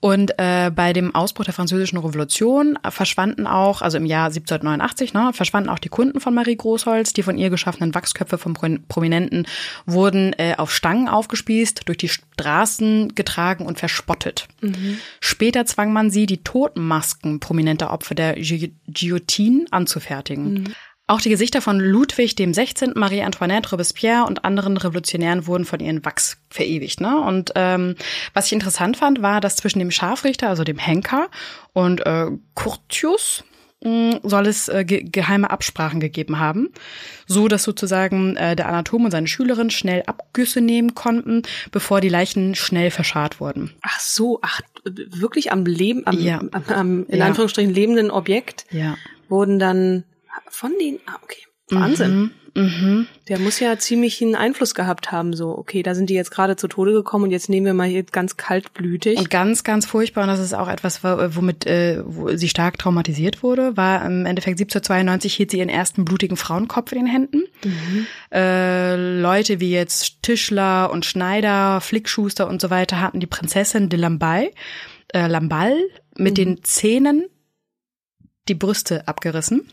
Und 0.00 0.32
äh, 0.38 0.70
bei 0.74 0.92
dem 0.92 1.14
Ausbruch 1.14 1.44
der 1.44 1.54
Französischen 1.54 1.98
Revolution 1.98 2.78
verschwanden 2.88 3.46
auch, 3.46 3.82
also 3.82 3.96
im 3.98 4.06
Jahr 4.06 4.26
1789, 4.26 5.12
ne, 5.14 5.30
verschwanden 5.32 5.68
auch 5.68 5.78
die 5.78 5.88
Kunden 5.88 6.20
von 6.20 6.34
Marie 6.34 6.56
Großholz. 6.56 7.12
Die 7.12 7.22
von 7.22 7.36
ihr 7.38 7.50
geschaffenen 7.50 7.94
Wachsköpfe 7.94 8.38
von 8.38 8.54
Pro- 8.54 8.78
Prominenten 8.88 9.46
wurden 9.84 10.32
äh, 10.38 10.54
auf 10.56 10.74
Stangen 10.74 11.08
aufgespießt, 11.08 11.82
durch 11.86 11.98
die 11.98 12.08
Straßen 12.08 13.14
getragen 13.14 13.66
und 13.66 13.78
verspottet. 13.78 14.48
Später 15.20 15.66
zwang 15.66 15.92
man 15.92 16.10
sie, 16.10 16.26
die 16.26 16.38
Totenmasken 16.42 17.40
prominenter 17.40 17.90
Opfer 17.92 18.14
der 18.14 18.34
Gu- 18.36 18.70
Guillotine 18.88 19.66
anzufertigen. 19.70 20.74
Auch 21.08 21.20
die 21.20 21.28
Gesichter 21.30 21.60
von 21.62 21.78
Ludwig 21.78 22.34
dem 22.34 22.52
16., 22.52 22.92
Marie 22.96 23.22
Antoinette, 23.22 23.70
Robespierre 23.70 24.24
und 24.24 24.44
anderen 24.44 24.76
Revolutionären 24.76 25.46
wurden 25.46 25.64
von 25.64 25.78
ihren 25.78 26.04
Wachs 26.04 26.38
verewigt. 26.50 27.00
Ne? 27.00 27.20
Und 27.20 27.52
ähm, 27.54 27.94
was 28.34 28.46
ich 28.46 28.52
interessant 28.52 28.96
fand, 28.96 29.22
war, 29.22 29.40
dass 29.40 29.54
zwischen 29.56 29.78
dem 29.78 29.92
Scharfrichter, 29.92 30.48
also 30.48 30.64
dem 30.64 30.78
Henker, 30.78 31.28
und 31.72 32.04
äh, 32.04 32.26
Curtius 32.56 33.44
mh, 33.84 34.18
soll 34.24 34.48
es 34.48 34.66
äh, 34.68 34.84
ge 34.84 35.04
geheime 35.04 35.48
Absprachen 35.50 36.00
gegeben 36.00 36.40
haben, 36.40 36.70
so 37.28 37.46
dass 37.46 37.62
sozusagen 37.62 38.34
äh, 38.36 38.56
der 38.56 38.66
Anatom 38.68 39.04
und 39.04 39.12
seine 39.12 39.28
Schülerin 39.28 39.70
schnell 39.70 40.02
Abgüsse 40.06 40.60
nehmen 40.60 40.96
konnten, 40.96 41.42
bevor 41.70 42.00
die 42.00 42.08
Leichen 42.08 42.56
schnell 42.56 42.90
verscharrt 42.90 43.38
wurden. 43.38 43.72
Ach 43.82 44.00
so, 44.00 44.40
ach, 44.42 44.60
wirklich 44.84 45.52
am 45.52 45.64
Leben, 45.66 46.04
am, 46.04 46.18
Ja. 46.18 46.38
am, 46.38 46.64
am 46.66 47.06
in 47.06 47.18
Ja. 47.18 47.26
Anführungsstrichen 47.26 47.72
lebenden 47.72 48.10
Objekt 48.10 48.66
Ja. 48.72 48.96
wurden 49.28 49.60
dann 49.60 50.02
von 50.48 50.72
den, 50.80 50.98
ah, 51.06 51.16
okay, 51.22 51.42
Wahnsinn. 51.70 52.30
Mhm. 52.54 53.06
Der 53.28 53.38
muss 53.38 53.60
ja 53.60 53.76
ziemlich 53.78 54.22
einen 54.22 54.34
Einfluss 54.34 54.74
gehabt 54.74 55.12
haben, 55.12 55.34
so, 55.34 55.50
okay, 55.58 55.82
da 55.82 55.94
sind 55.94 56.08
die 56.08 56.14
jetzt 56.14 56.30
gerade 56.30 56.56
zu 56.56 56.68
Tode 56.68 56.92
gekommen 56.92 57.24
und 57.24 57.30
jetzt 57.30 57.50
nehmen 57.50 57.66
wir 57.66 57.74
mal 57.74 57.86
hier 57.88 58.02
ganz 58.04 58.38
kaltblütig. 58.38 59.18
Und 59.18 59.28
ganz, 59.28 59.62
ganz 59.62 59.84
furchtbar, 59.84 60.22
und 60.22 60.28
das 60.28 60.40
ist 60.40 60.54
auch 60.54 60.68
etwas, 60.68 61.04
wo- 61.04 61.36
womit 61.36 61.66
äh, 61.66 62.02
wo 62.06 62.34
sie 62.34 62.48
stark 62.48 62.78
traumatisiert 62.78 63.42
wurde, 63.42 63.76
war 63.76 64.06
im 64.06 64.24
Endeffekt 64.24 64.58
1792 64.58 65.34
hielt 65.34 65.50
sie 65.50 65.58
ihren 65.58 65.68
ersten 65.68 66.06
blutigen 66.06 66.38
Frauenkopf 66.38 66.92
in 66.92 66.98
den 67.00 67.06
Händen. 67.08 67.42
Äh, 68.32 69.20
Leute 69.20 69.60
wie 69.60 69.70
jetzt 69.72 70.22
Tischler 70.22 70.90
und 70.90 71.04
Schneider, 71.04 71.82
Flickschuster 71.82 72.48
und 72.48 72.62
so 72.62 72.70
weiter 72.70 73.02
hatten 73.02 73.20
die 73.20 73.26
Prinzessin 73.26 73.90
de 73.90 73.98
Lamballe, 74.00 74.50
äh, 75.12 75.26
Lamballe 75.26 75.76
mit 76.16 76.38
den 76.38 76.62
Zähnen 76.64 77.26
die 78.48 78.54
Brüste 78.54 79.06
abgerissen 79.08 79.68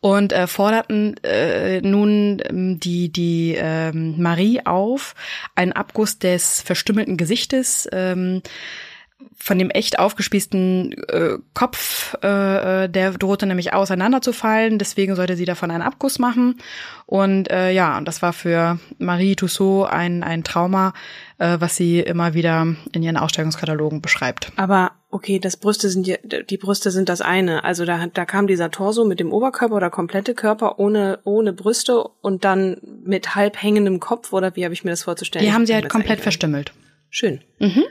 und 0.00 0.32
äh, 0.32 0.46
forderten 0.46 1.16
äh, 1.22 1.80
nun 1.80 2.42
ähm, 2.48 2.80
die 2.80 3.10
die 3.10 3.54
ähm, 3.56 4.20
Marie 4.20 4.60
auf, 4.64 5.14
einen 5.54 5.72
Abguss 5.72 6.18
des 6.18 6.60
verstümmelten 6.60 7.16
Gesichtes 7.16 7.88
ähm, 7.92 8.42
von 9.36 9.58
dem 9.58 9.70
echt 9.70 9.98
aufgespießten 9.98 10.92
äh, 11.08 11.38
Kopf, 11.54 12.14
äh, 12.22 12.84
äh, 12.84 12.88
der 12.88 13.12
drohte 13.12 13.46
nämlich 13.46 13.72
auseinanderzufallen, 13.72 14.78
deswegen 14.78 15.16
sollte 15.16 15.36
sie 15.36 15.44
davon 15.44 15.70
einen 15.70 15.82
Abguss 15.82 16.18
machen. 16.18 16.58
Und 17.06 17.50
äh, 17.50 17.70
ja, 17.72 17.98
und 17.98 18.06
das 18.06 18.22
war 18.22 18.32
für 18.32 18.78
Marie 18.98 19.36
Tussaud 19.36 19.90
ein, 19.90 20.22
ein 20.22 20.44
Trauma, 20.44 20.94
äh, 21.38 21.56
was 21.58 21.76
sie 21.76 22.00
immer 22.00 22.34
wieder 22.34 22.66
in 22.92 23.02
ihren 23.02 23.16
Ausstellungskatalogen 23.16 24.00
beschreibt. 24.00 24.52
Aber 24.56 24.92
okay, 25.10 25.38
das 25.38 25.56
Brüste 25.56 25.88
sind 25.88 26.06
die, 26.06 26.16
die 26.48 26.56
Brüste 26.56 26.90
sind 26.90 27.08
das 27.08 27.20
eine. 27.20 27.64
Also 27.64 27.84
da, 27.84 28.06
da 28.06 28.24
kam 28.24 28.46
dieser 28.46 28.70
Torso 28.70 29.04
mit 29.04 29.20
dem 29.20 29.32
Oberkörper 29.32 29.74
oder 29.74 29.90
komplette 29.90 30.34
Körper 30.34 30.78
ohne 30.78 31.18
ohne 31.24 31.52
Brüste 31.52 32.02
und 32.20 32.44
dann 32.44 32.78
mit 33.04 33.34
halb 33.34 33.62
hängendem 33.62 34.00
Kopf 34.00 34.32
oder 34.32 34.56
wie 34.56 34.64
habe 34.64 34.74
ich 34.74 34.84
mir 34.84 34.90
das 34.90 35.02
vorzustellen? 35.02 35.44
Die 35.44 35.52
haben 35.52 35.66
sie 35.66 35.74
halt 35.74 35.88
komplett 35.88 36.20
verstümmelt. 36.20 36.72
Schön. 37.10 37.40
Mhm. 37.58 37.84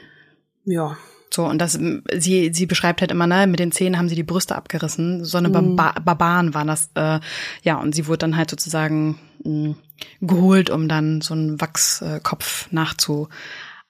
Ja. 0.66 0.98
So, 1.34 1.46
und 1.46 1.60
das, 1.60 1.80
sie, 2.14 2.52
sie 2.54 2.66
beschreibt 2.66 3.02
halt 3.02 3.12
immer, 3.12 3.26
ne, 3.26 3.48
mit 3.48 3.60
den 3.60 3.72
Zähnen 3.72 3.98
haben 3.98 4.10
sie 4.10 4.16
die 4.16 4.24
Brüste 4.24 4.56
abgerissen. 4.56 5.24
So 5.24 5.38
eine 5.38 5.50
Mhm. 5.50 5.76
Barba 5.76 6.00
Barbaren 6.00 6.54
waren 6.54 6.68
das, 6.68 6.90
äh, 6.96 7.20
ja, 7.64 7.78
und 7.78 7.96
sie 7.96 8.08
wurde 8.08 8.20
dann 8.20 8.36
halt 8.36 8.50
sozusagen 8.50 9.18
mh, 9.44 9.76
geholt, 10.22 10.70
um 10.70 10.88
dann 10.88 11.22
so 11.22 11.34
einen 11.34 11.62
Wachskopf 11.62 12.70
nachzubauen, 12.72 13.30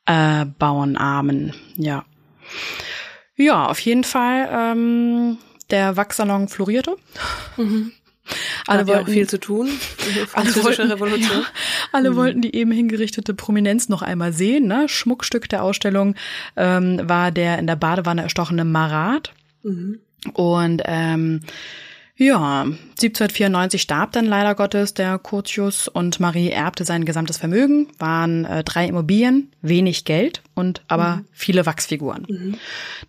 äh, 0.05 0.97
Armen, 0.97 1.53
ja. 1.75 2.05
Ja, 3.35 3.65
auf 3.65 3.79
jeden 3.79 4.03
Fall, 4.03 4.49
ähm, 4.51 5.37
der 5.71 5.97
Wachssalon 5.97 6.47
florierte. 6.47 6.95
Alle 8.67 8.79
Alle 8.87 9.01
auch 9.01 9.07
wollten 9.07 9.11
viel 9.11 9.27
zu 9.27 9.39
tun. 9.39 9.67
Französische 10.27 10.89
Revolution. 10.89 11.41
Ja, 11.41 11.45
alle 11.91 12.15
wollten 12.15 12.41
die 12.41 12.55
eben 12.55 12.71
hingerichtete 12.71 13.33
Prominenz 13.33 13.89
noch 13.89 14.01
einmal 14.01 14.33
sehen. 14.33 14.67
Ne? 14.67 14.87
Schmuckstück 14.87 15.49
der 15.49 15.63
Ausstellung 15.63 16.15
ähm, 16.55 17.01
war 17.03 17.31
der 17.31 17.59
in 17.59 17.67
der 17.67 17.75
Badewanne 17.75 18.21
erstochene 18.23 18.65
Marat. 18.65 19.33
Und 20.33 20.81
ähm, 20.85 21.41
ja, 22.21 22.61
1794 22.61 23.81
starb 23.81 24.11
dann 24.11 24.25
leider 24.25 24.53
Gottes 24.53 24.93
der 24.93 25.17
Curtius 25.17 25.87
und 25.87 26.19
Marie 26.19 26.49
erbte 26.49 26.85
sein 26.85 27.03
gesamtes 27.03 27.37
Vermögen, 27.37 27.87
waren 27.97 28.45
äh, 28.45 28.63
drei 28.63 28.85
Immobilien, 28.85 29.51
wenig 29.61 30.05
Geld 30.05 30.43
und 30.53 30.83
aber 30.87 31.23
viele 31.31 31.65
Wachsfiguren. 31.65 32.59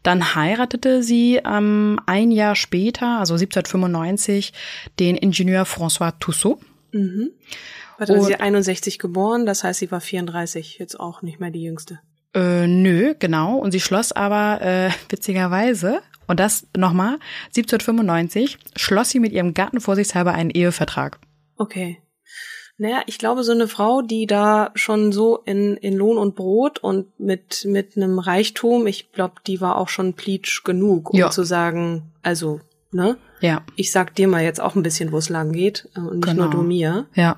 Dann 0.02 0.35
heiratete 0.35 1.02
sie 1.02 1.40
ähm, 1.45 2.00
ein 2.07 2.31
Jahr 2.31 2.57
später, 2.57 3.19
also 3.19 3.35
1795, 3.35 4.52
den 4.99 5.16
Ingenieur 5.16 5.64
François 5.64 6.14
Tussaud. 6.19 6.59
Warte, 7.99 8.14
Und- 8.14 8.25
sie 8.25 8.37
61 8.37 8.99
geboren, 8.99 9.45
das 9.45 9.62
heißt, 9.62 9.81
sie 9.81 9.90
war 9.90 10.00
34, 10.00 10.78
jetzt 10.78 10.99
auch 10.99 11.23
nicht 11.23 11.38
mehr 11.38 11.50
die 11.50 11.62
jüngste. 11.62 12.00
Äh, 12.35 12.66
nö, 12.66 13.14
genau. 13.19 13.59
Und 13.59 13.73
sie 13.73 13.81
schloss 13.81 14.12
aber 14.12 14.62
äh, 14.62 14.90
witzigerweise, 15.11 16.00
und 16.33 16.41
das 16.41 16.67
nochmal, 16.77 17.19
1795 17.57 18.59
schloss 18.77 19.11
sie 19.11 19.21
mit 19.21 19.33
ihrem 19.33 19.55
Gatten 19.55 19.81
vorsichtshalber 19.81 20.33
einen 20.33 20.51
Ehevertrag. 20.51 21.19
Okay. 21.57 21.99
Naja, 22.79 23.03
ich 23.07 23.19
glaube, 23.19 23.45
so 23.45 23.53
eine 23.53 23.69
Frau, 23.69 24.03
die 24.03 24.27
da 24.27 24.71
schon 24.75 25.12
so 25.12 25.37
in, 25.45 25.77
in 25.77 25.95
Lohn 25.97 26.19
und 26.19 26.35
Brot 26.35 26.79
und 26.81 27.07
mit, 27.21 27.65
mit 27.69 27.97
einem 27.97 28.19
Reichtum, 28.19 28.87
ich 28.87 29.12
glaube, 29.12 29.35
die 29.47 29.61
war 29.61 29.77
auch 29.77 29.89
schon 29.89 30.15
pleatsch 30.15 30.65
genug, 30.65 31.11
um 31.12 31.19
Ja. 31.19 31.31
zu 31.31 31.45
sagen, 31.45 32.11
also, 32.23 32.61
ne? 32.91 33.19
Ja, 33.41 33.62
Ich 33.77 33.93
sag 33.93 34.15
dir 34.15 34.27
mal 34.27 34.43
jetzt 34.43 34.61
auch 34.61 34.75
ein 34.75 34.83
bisschen, 34.83 35.12
wo 35.12 35.19
es 35.19 35.29
lang 35.29 35.53
geht 35.53 35.89
äh, 35.95 36.01
und 36.01 36.17
nicht 36.25 36.29
Genau. 36.29 36.45
nur 36.45 36.51
du 36.51 36.62
mir. 36.62 37.07
ja. 37.15 37.37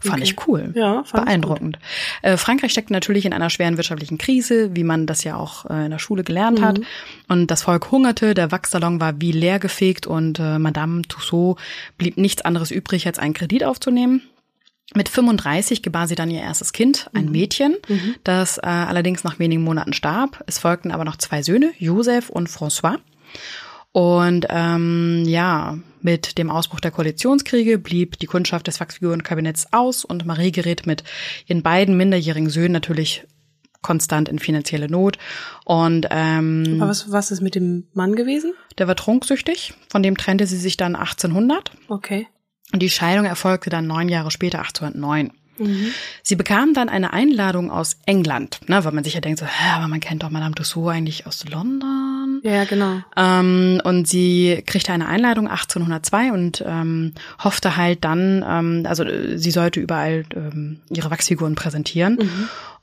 Fand 0.00 0.14
Okay. 0.14 0.22
ich 0.22 0.46
cool. 0.48 0.72
Ja, 0.74 1.02
fand 1.04 1.24
ich 1.24 1.26
Beeindruckend. 1.26 1.78
Äh, 2.22 2.36
Frankreich 2.36 2.72
steckt 2.72 2.90
natürlich 2.90 3.26
in 3.26 3.32
einer 3.32 3.50
schweren 3.50 3.76
wirtschaftlichen 3.76 4.18
Krise, 4.18 4.74
wie 4.74 4.84
man 4.84 5.06
das 5.06 5.24
ja 5.24 5.36
auch 5.36 5.68
äh, 5.68 5.84
in 5.86 5.90
der 5.90 5.98
Schule 5.98 6.24
gelernt 6.24 6.62
hat. 6.62 6.78
Mhm. 6.78 6.84
Und 7.28 7.46
das 7.50 7.62
Volk 7.62 7.90
hungerte, 7.90 8.34
der 8.34 8.50
Wachssalon 8.52 9.00
war 9.00 9.20
wie 9.20 9.32
leergefegt 9.32 10.06
und 10.06 10.38
äh, 10.38 10.58
Madame 10.58 11.02
Tussaud 11.02 11.58
blieb 11.98 12.16
nichts 12.16 12.42
anderes 12.42 12.70
übrig, 12.70 13.06
als 13.06 13.18
einen 13.18 13.34
Kredit 13.34 13.64
aufzunehmen. 13.64 14.22
Mit 14.94 15.08
35 15.08 15.82
gebar 15.82 16.06
sie 16.06 16.14
dann 16.14 16.30
ihr 16.30 16.40
erstes 16.42 16.72
Kind, 16.72 17.08
Mhm. 17.12 17.18
ein 17.18 17.30
Mädchen, 17.32 17.76
das 18.22 18.58
äh, 18.58 18.62
allerdings 18.66 19.24
nach 19.24 19.38
wenigen 19.38 19.62
Monaten 19.64 19.92
starb. 19.94 20.44
Es 20.46 20.58
folgten 20.58 20.92
aber 20.92 21.04
noch 21.04 21.16
zwei 21.16 21.42
Söhne, 21.42 21.72
Joseph 21.78 22.28
und 22.30 22.48
François. 22.48 22.98
Und 23.94 24.46
ähm, 24.50 25.22
ja, 25.24 25.78
mit 26.02 26.36
dem 26.36 26.50
Ausbruch 26.50 26.80
der 26.80 26.90
Koalitionskriege 26.90 27.78
blieb 27.78 28.18
die 28.18 28.26
Kundschaft 28.26 28.66
des 28.66 28.80
Wachsfigurenkabinetts 28.80 29.68
aus 29.72 30.04
und 30.04 30.26
Marie 30.26 30.50
gerät 30.50 30.84
mit 30.84 31.04
ihren 31.46 31.62
beiden 31.62 31.96
minderjährigen 31.96 32.50
Söhnen 32.50 32.72
natürlich 32.72 33.24
konstant 33.82 34.28
in 34.28 34.40
finanzielle 34.40 34.88
Not. 34.90 35.18
Und 35.64 36.08
ähm, 36.10 36.78
Aber 36.80 36.90
was, 36.90 37.12
was 37.12 37.30
ist 37.30 37.40
mit 37.40 37.54
dem 37.54 37.86
Mann 37.94 38.16
gewesen? 38.16 38.52
der 38.78 38.88
war 38.88 38.96
trunksüchtig, 38.96 39.74
von 39.88 40.02
dem 40.02 40.16
trennte 40.16 40.48
sie 40.48 40.56
sich 40.58 40.76
dann 40.76 40.96
1800 40.96 41.70
Okay. 41.86 42.26
und 42.72 42.82
die 42.82 42.90
Scheidung 42.90 43.26
erfolgte 43.26 43.70
dann 43.70 43.86
neun 43.86 44.08
Jahre 44.08 44.32
später, 44.32 44.58
1809. 44.58 45.30
Sie 46.24 46.34
bekam 46.34 46.74
dann 46.74 46.88
eine 46.88 47.12
Einladung 47.12 47.70
aus 47.70 47.98
England, 48.06 48.58
ne, 48.68 48.84
weil 48.84 48.90
man 48.90 49.04
sich 49.04 49.14
ja 49.14 49.20
denkt 49.20 49.38
so, 49.38 49.46
hä, 49.46 49.70
aber 49.76 49.86
man 49.86 50.00
kennt 50.00 50.24
doch 50.24 50.30
Madame 50.30 50.56
Tussaud 50.56 50.88
eigentlich 50.92 51.28
aus 51.28 51.44
London. 51.48 52.13
Ja, 52.42 52.52
ja, 52.52 52.64
genau. 52.64 53.00
Ähm, 53.16 53.80
und 53.84 54.08
sie 54.08 54.62
kriegte 54.66 54.92
eine 54.92 55.08
Einladung 55.08 55.48
1802 55.48 56.32
und 56.32 56.64
ähm, 56.66 57.12
hoffte 57.42 57.76
halt 57.76 58.04
dann, 58.04 58.44
ähm, 58.48 58.86
also 58.86 59.04
äh, 59.04 59.38
sie 59.38 59.50
sollte 59.50 59.80
überall 59.80 60.24
ähm, 60.34 60.80
ihre 60.90 61.10
Wachsfiguren 61.10 61.54
präsentieren. 61.54 62.18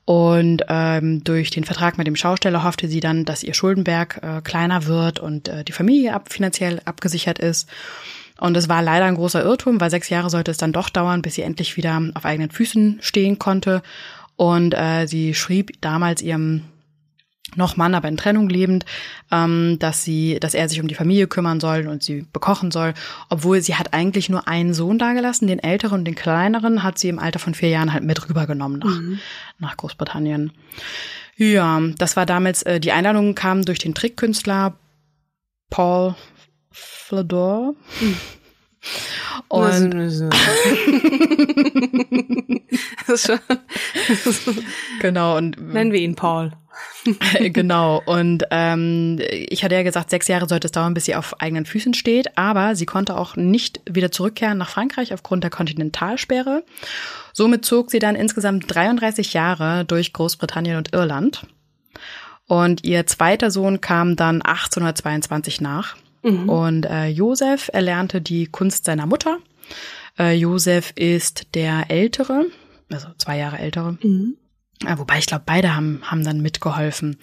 Und 0.05 0.63
ähm, 0.67 1.24
durch 1.24 1.51
den 1.51 1.63
Vertrag 1.63 1.98
mit 1.98 2.08
dem 2.08 2.15
Schausteller 2.15 2.63
hoffte 2.63 2.88
sie 2.88 3.00
dann, 3.00 3.24
dass 3.24 3.43
ihr 3.43 3.53
Schuldenberg 3.53 4.20
äh, 4.24 4.41
kleiner 4.41 4.86
wird 4.86 5.20
und 5.20 5.48
äh, 5.48 5.63
die 5.63 5.72
Familie 5.72 6.13
ab, 6.13 6.31
finanziell 6.31 6.81
abgesichert 6.86 7.39
ist. 7.39 7.70
Und 8.39 8.58
es 8.58 8.67
war 8.67 8.81
leider 8.81 9.05
ein 9.05 9.15
großer 9.15 9.43
Irrtum, 9.43 9.79
weil 9.79 9.91
sechs 9.91 10.10
Jahre 10.10 10.31
sollte 10.31 10.50
es 10.50 10.58
dann 10.58 10.74
doch 10.74 10.89
dauern, 10.89 11.22
bis 11.22 11.36
sie 11.36 11.43
endlich 11.43 11.77
wieder 11.77 12.01
auf 12.15 12.25
eigenen 12.25 12.50
Füßen 12.50 12.98
stehen 13.01 13.38
konnte. 13.38 13.84
Und 14.36 14.74
äh, 14.74 15.05
sie 15.05 15.36
schrieb 15.36 15.79
damals 15.81 16.24
ihrem 16.24 16.63
noch 17.55 17.75
Mann, 17.75 17.95
aber 17.95 18.07
in 18.07 18.17
Trennung 18.17 18.50
lebend, 18.50 18.86
ähm, 19.31 19.77
dass 19.79 20.03
sie, 20.03 20.39
dass 20.39 20.53
er 20.53 20.69
sich 20.69 20.79
um 20.79 20.88
die 20.88 20.95
Familie 20.95 21.27
kümmern 21.27 21.60
soll 21.60 21.88
und 21.88 22.03
sie 22.03 22.25
bekochen 22.31 22.71
soll, 22.71 22.93
obwohl 23.29 23.62
sie 23.62 23.75
hat 23.75 23.93
eigentlich 23.93 24.29
nur 24.29 24.48
einen 24.48 24.74
Sohn 24.74 24.98
dagelassen, 24.98 25.48
den 25.48 25.60
älteren 25.60 26.00
und 26.00 26.05
den 26.05 26.15
kleineren 26.15 26.83
hat 26.83 26.98
sie 26.98 27.10
im 27.10 27.19
Alter 27.19 27.39
von 27.39 27.53
vier 27.53 27.69
Jahren 27.69 27.93
halt 27.93 28.03
mit 28.03 28.29
rübergenommen 28.29 28.79
nach, 28.79 29.00
mhm. 29.00 29.19
nach 29.60 29.75
Großbritannien. 29.77 30.53
Ja, 31.36 31.81
das 31.98 32.15
war 32.15 32.25
damals, 32.25 32.63
äh, 32.63 32.79
die 32.79 32.91
Einladung 32.91 33.36
kam 33.36 33.65
durch 33.65 33.79
den 33.79 33.95
Trickkünstler 33.95 34.75
Paul 35.69 36.15
Flador. 36.71 37.74
Mhm. 38.00 38.17
Und 39.47 39.91
genau 45.00 45.38
und 45.38 45.61
nennen 45.61 45.91
wir 45.91 46.00
ihn 46.00 46.15
Paul. 46.15 46.51
genau. 47.39 48.01
Und 48.05 48.45
ähm, 48.51 49.19
ich 49.29 49.63
hatte 49.63 49.75
ja 49.75 49.83
gesagt, 49.83 50.09
sechs 50.09 50.27
Jahre 50.27 50.47
sollte 50.47 50.67
es 50.67 50.71
dauern, 50.71 50.93
bis 50.93 51.05
sie 51.05 51.15
auf 51.15 51.39
eigenen 51.41 51.65
Füßen 51.65 51.93
steht. 51.93 52.38
Aber 52.38 52.75
sie 52.75 52.85
konnte 52.85 53.17
auch 53.17 53.35
nicht 53.35 53.81
wieder 53.89 54.11
zurückkehren 54.11 54.57
nach 54.57 54.69
Frankreich 54.69 55.13
aufgrund 55.13 55.43
der 55.43 55.51
Kontinentalsperre. 55.51 56.63
Somit 57.33 57.65
zog 57.65 57.91
sie 57.91 58.00
dann 58.00 58.15
insgesamt 58.15 58.73
33 58.73 59.33
Jahre 59.33 59.85
durch 59.85 60.13
Großbritannien 60.13 60.77
und 60.77 60.93
Irland. 60.93 61.45
Und 62.47 62.83
ihr 62.83 63.07
zweiter 63.07 63.51
Sohn 63.51 63.81
kam 63.81 64.15
dann 64.15 64.41
1822 64.41 65.61
nach. 65.61 65.95
Mhm. 66.23 66.49
Und 66.49 66.85
äh, 66.85 67.07
Josef 67.07 67.69
erlernte 67.73 68.21
die 68.21 68.47
Kunst 68.47 68.85
seiner 68.85 69.05
Mutter. 69.05 69.37
Äh, 70.17 70.35
Josef 70.35 70.91
ist 70.95 71.55
der 71.55 71.89
Ältere, 71.89 72.45
also 72.91 73.07
zwei 73.17 73.37
Jahre 73.37 73.59
ältere. 73.59 73.97
Mhm. 74.01 74.37
Ja, 74.83 74.97
wobei 74.97 75.19
ich 75.19 75.27
glaube, 75.27 75.43
beide 75.45 75.75
haben, 75.75 76.01
haben 76.03 76.23
dann 76.23 76.41
mitgeholfen. 76.41 77.17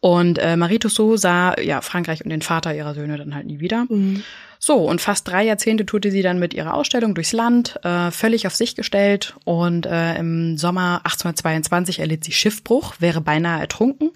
Und 0.00 0.38
äh, 0.38 0.56
Marie 0.56 0.78
Tussaud 0.78 1.18
sah 1.18 1.58
ja 1.60 1.80
Frankreich 1.80 2.24
und 2.24 2.30
den 2.30 2.42
Vater 2.42 2.74
ihrer 2.74 2.94
Söhne 2.94 3.16
dann 3.16 3.34
halt 3.34 3.46
nie 3.46 3.60
wieder. 3.60 3.86
Mhm. 3.88 4.22
So, 4.60 4.76
und 4.76 5.00
fast 5.00 5.28
drei 5.28 5.44
Jahrzehnte 5.44 5.86
tourte 5.86 6.10
sie 6.10 6.22
dann 6.22 6.38
mit 6.38 6.52
ihrer 6.52 6.74
Ausstellung 6.74 7.14
durchs 7.14 7.32
Land, 7.32 7.78
äh, 7.84 8.10
völlig 8.10 8.46
auf 8.46 8.54
sich 8.54 8.74
gestellt. 8.74 9.34
Und 9.44 9.86
äh, 9.86 10.16
im 10.16 10.58
Sommer 10.58 11.00
1822 11.04 12.00
erlitt 12.00 12.24
sie 12.24 12.32
Schiffbruch, 12.32 12.94
wäre 12.98 13.20
beinahe 13.20 13.60
ertrunken. 13.60 14.10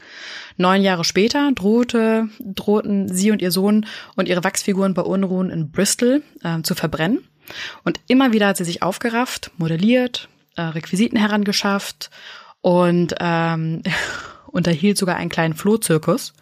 Neun 0.57 0.83
Jahre 0.83 1.05
später 1.05 1.53
drohte, 1.55 2.29
drohten 2.41 3.09
sie 3.09 3.31
und 3.31 3.41
ihr 3.41 3.53
Sohn 3.53 3.87
und 4.17 4.29
ihre 4.29 4.45
Wachsfiguren 4.45 4.95
bei 4.95 5.03
Unruhen 5.03 5.51
in 5.51 5.71
Bristol 5.71 6.23
äh, 6.43 6.63
zu 6.63 6.75
verbrennen. 6.75 7.21
Und 7.85 8.01
immer 8.09 8.33
wieder 8.33 8.49
hat 8.49 8.57
sie 8.57 8.65
sich 8.65 8.83
aufgerafft, 8.83 9.51
modelliert, 9.59 10.29
äh, 10.57 10.63
Requisiten 10.63 11.19
herangeschafft 11.19 12.11
und 12.61 13.15
ähm, 13.21 13.83
unterhielt 14.47 14.99
sogar 14.99 15.17
einen 15.17 15.31
kleinen 15.31 15.55
Flohzirkus. 15.55 16.35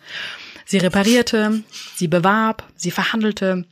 Sie 0.64 0.78
reparierte, 0.78 1.62
sie 1.96 2.08
bewarb, 2.08 2.64
sie 2.76 2.90
verhandelte. 2.90 3.64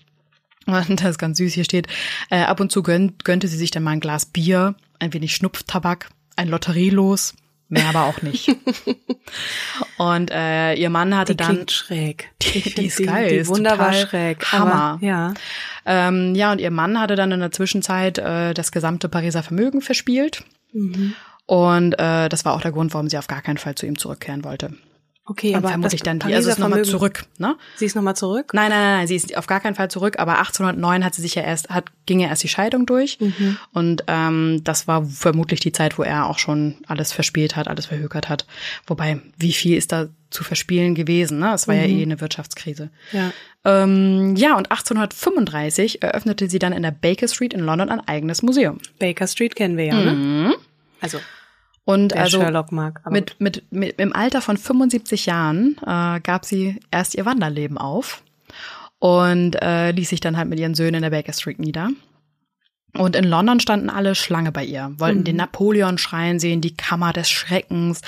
Und 0.68 1.00
das 1.00 1.10
ist 1.10 1.18
ganz 1.18 1.38
süß, 1.38 1.52
hier 1.52 1.64
steht, 1.64 1.88
äh, 2.30 2.42
ab 2.42 2.60
und 2.60 2.70
zu 2.70 2.82
gönnt, 2.82 3.24
gönnte 3.24 3.48
sie 3.48 3.56
sich 3.56 3.70
dann 3.70 3.82
mal 3.82 3.92
ein 3.92 4.00
Glas 4.00 4.26
Bier, 4.26 4.74
ein 4.98 5.12
wenig 5.12 5.34
Schnupftabak, 5.34 6.10
ein 6.36 6.48
Lotterielos, 6.48 7.34
mehr 7.68 7.88
aber 7.88 8.04
auch 8.04 8.22
nicht. 8.22 8.48
und 9.98 10.30
äh, 10.30 10.74
ihr 10.74 10.90
Mann 10.90 11.16
hatte 11.16 11.34
die 11.34 11.44
dann 11.44 11.68
schräg. 11.68 12.30
Die, 12.42 12.60
die 12.74 12.86
ist 12.86 13.02
geil, 13.04 13.28
die, 13.30 13.36
ist 13.36 13.48
wunderbar 13.48 13.92
schräg. 13.92 14.44
Hammer. 14.52 14.74
Aber, 14.74 15.04
ja. 15.04 15.34
Ähm, 15.84 16.34
ja, 16.34 16.52
und 16.52 16.60
ihr 16.60 16.70
Mann 16.70 17.00
hatte 17.00 17.16
dann 17.16 17.32
in 17.32 17.40
der 17.40 17.50
Zwischenzeit 17.50 18.18
äh, 18.18 18.54
das 18.54 18.72
gesamte 18.72 19.08
Pariser 19.08 19.42
Vermögen 19.42 19.80
verspielt. 19.80 20.44
Mhm. 20.72 21.14
Und 21.46 21.94
äh, 21.94 22.28
das 22.28 22.44
war 22.44 22.52
auch 22.54 22.60
der 22.60 22.72
Grund, 22.72 22.92
warum 22.92 23.08
sie 23.08 23.16
auf 23.16 23.26
gar 23.26 23.40
keinen 23.40 23.56
Fall 23.56 23.74
zu 23.74 23.86
ihm 23.86 23.98
zurückkehren 23.98 24.44
wollte. 24.44 24.74
Okay, 25.30 25.54
aber 25.54 25.68
vermutlich 25.68 26.02
dann 26.02 26.20
die, 26.20 26.34
also 26.34 26.48
ist 26.48 26.58
nochmal 26.58 26.86
zurück, 26.86 27.26
ne? 27.36 27.56
Sie 27.76 27.84
ist 27.84 27.94
nochmal 27.94 28.16
zurück? 28.16 28.52
Nein, 28.54 28.70
nein, 28.70 28.96
nein, 28.96 29.06
sie 29.06 29.14
ist 29.14 29.36
auf 29.36 29.46
gar 29.46 29.60
keinen 29.60 29.74
Fall 29.74 29.90
zurück, 29.90 30.18
aber 30.18 30.38
1809 30.38 31.04
hat 31.04 31.14
sie 31.14 31.20
sich 31.20 31.34
ja 31.34 31.42
erst, 31.42 31.68
hat, 31.68 31.84
ging 32.06 32.20
ja 32.20 32.28
erst 32.28 32.42
die 32.42 32.48
Scheidung 32.48 32.86
durch. 32.86 33.20
Mhm. 33.20 33.58
Und 33.74 34.04
ähm, 34.06 34.62
das 34.64 34.88
war 34.88 35.04
vermutlich 35.04 35.60
die 35.60 35.72
Zeit, 35.72 35.98
wo 35.98 36.02
er 36.02 36.26
auch 36.26 36.38
schon 36.38 36.76
alles 36.86 37.12
verspielt 37.12 37.56
hat, 37.56 37.68
alles 37.68 37.84
verhökert 37.84 38.30
hat. 38.30 38.46
Wobei, 38.86 39.20
wie 39.36 39.52
viel 39.52 39.76
ist 39.76 39.92
da 39.92 40.06
zu 40.30 40.44
verspielen 40.44 40.94
gewesen, 40.94 41.38
ne? 41.40 41.52
Es 41.52 41.68
war 41.68 41.74
mhm. 41.74 41.80
ja 41.82 41.86
eh 41.86 42.02
eine 42.02 42.20
Wirtschaftskrise. 42.22 42.88
Ja. 43.12 43.30
Ähm, 43.66 44.34
ja, 44.34 44.56
und 44.56 44.70
1835 44.70 46.02
eröffnete 46.02 46.48
sie 46.48 46.58
dann 46.58 46.72
in 46.72 46.82
der 46.82 46.90
Baker 46.90 47.28
Street 47.28 47.52
in 47.52 47.60
London 47.60 47.90
ein 47.90 48.00
eigenes 48.08 48.40
Museum. 48.40 48.78
Baker 48.98 49.26
Street 49.26 49.56
kennen 49.56 49.76
wir 49.76 49.84
ja, 49.84 49.94
ne? 49.94 50.12
Mhm. 50.12 50.54
Also 51.02 51.18
und 51.88 52.10
Der 52.10 52.20
also 52.20 52.38
Sherlock 52.38 52.70
mag. 52.70 53.00
mit, 53.10 53.40
mit, 53.40 53.64
mit, 53.70 53.98
im 53.98 54.14
Alter 54.14 54.42
von 54.42 54.58
75 54.58 55.24
Jahren 55.24 55.78
äh, 55.86 56.20
gab 56.20 56.44
sie 56.44 56.80
erst 56.90 57.14
ihr 57.14 57.24
Wanderleben 57.24 57.78
auf 57.78 58.22
und 58.98 59.56
äh, 59.62 59.92
ließ 59.92 60.10
sich 60.10 60.20
dann 60.20 60.36
halt 60.36 60.50
mit 60.50 60.60
ihren 60.60 60.74
Söhnen 60.74 60.96
in 60.96 61.02
der 61.02 61.08
Baker 61.08 61.32
Street 61.32 61.58
nieder. 61.58 61.88
Und 62.94 63.14
in 63.14 63.24
London 63.24 63.60
standen 63.60 63.90
alle 63.90 64.14
Schlange 64.14 64.50
bei 64.50 64.64
ihr, 64.64 64.92
wollten 64.96 65.20
Mhm. 65.20 65.24
den 65.24 65.36
Napoleon-Schrein 65.36 66.40
sehen, 66.40 66.60
die 66.62 66.74
Kammer 66.74 67.12
des 67.12 67.28
Schreckens, 67.30 68.00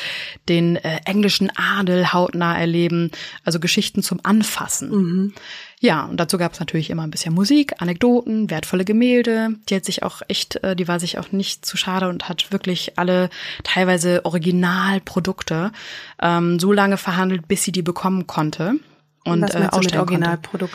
den 0.48 0.76
äh, 0.76 1.00
englischen 1.04 1.50
Adel 1.54 2.12
hautnah 2.12 2.58
erleben, 2.58 3.10
also 3.44 3.60
Geschichten 3.60 4.02
zum 4.02 4.20
Anfassen. 4.22 4.90
Mhm. 4.90 5.34
Ja, 5.80 6.04
und 6.04 6.18
dazu 6.18 6.38
gab 6.38 6.52
es 6.54 6.60
natürlich 6.60 6.90
immer 6.90 7.02
ein 7.04 7.10
bisschen 7.10 7.34
Musik, 7.34 7.74
Anekdoten, 7.78 8.50
wertvolle 8.50 8.84
Gemälde. 8.84 9.50
Die 9.68 9.76
hat 9.76 9.84
sich 9.84 10.02
auch 10.02 10.22
echt, 10.28 10.56
äh, 10.64 10.74
die 10.74 10.88
war 10.88 10.98
sich 10.98 11.18
auch 11.18 11.30
nicht 11.30 11.64
zu 11.64 11.76
schade 11.76 12.08
und 12.08 12.28
hat 12.28 12.50
wirklich 12.50 12.98
alle 12.98 13.30
teilweise 13.64 14.24
Originalprodukte 14.24 15.72
ähm, 16.20 16.58
so 16.58 16.72
lange 16.72 16.96
verhandelt, 16.96 17.48
bis 17.48 17.62
sie 17.64 17.72
die 17.72 17.82
bekommen 17.82 18.26
konnte. 18.26 18.74
Und 19.24 19.42
Was 19.42 19.50
äh, 19.50 19.54
du 19.54 19.60
mit 19.64 19.72
ausstellen 19.72 20.06
konnte. 20.06 20.68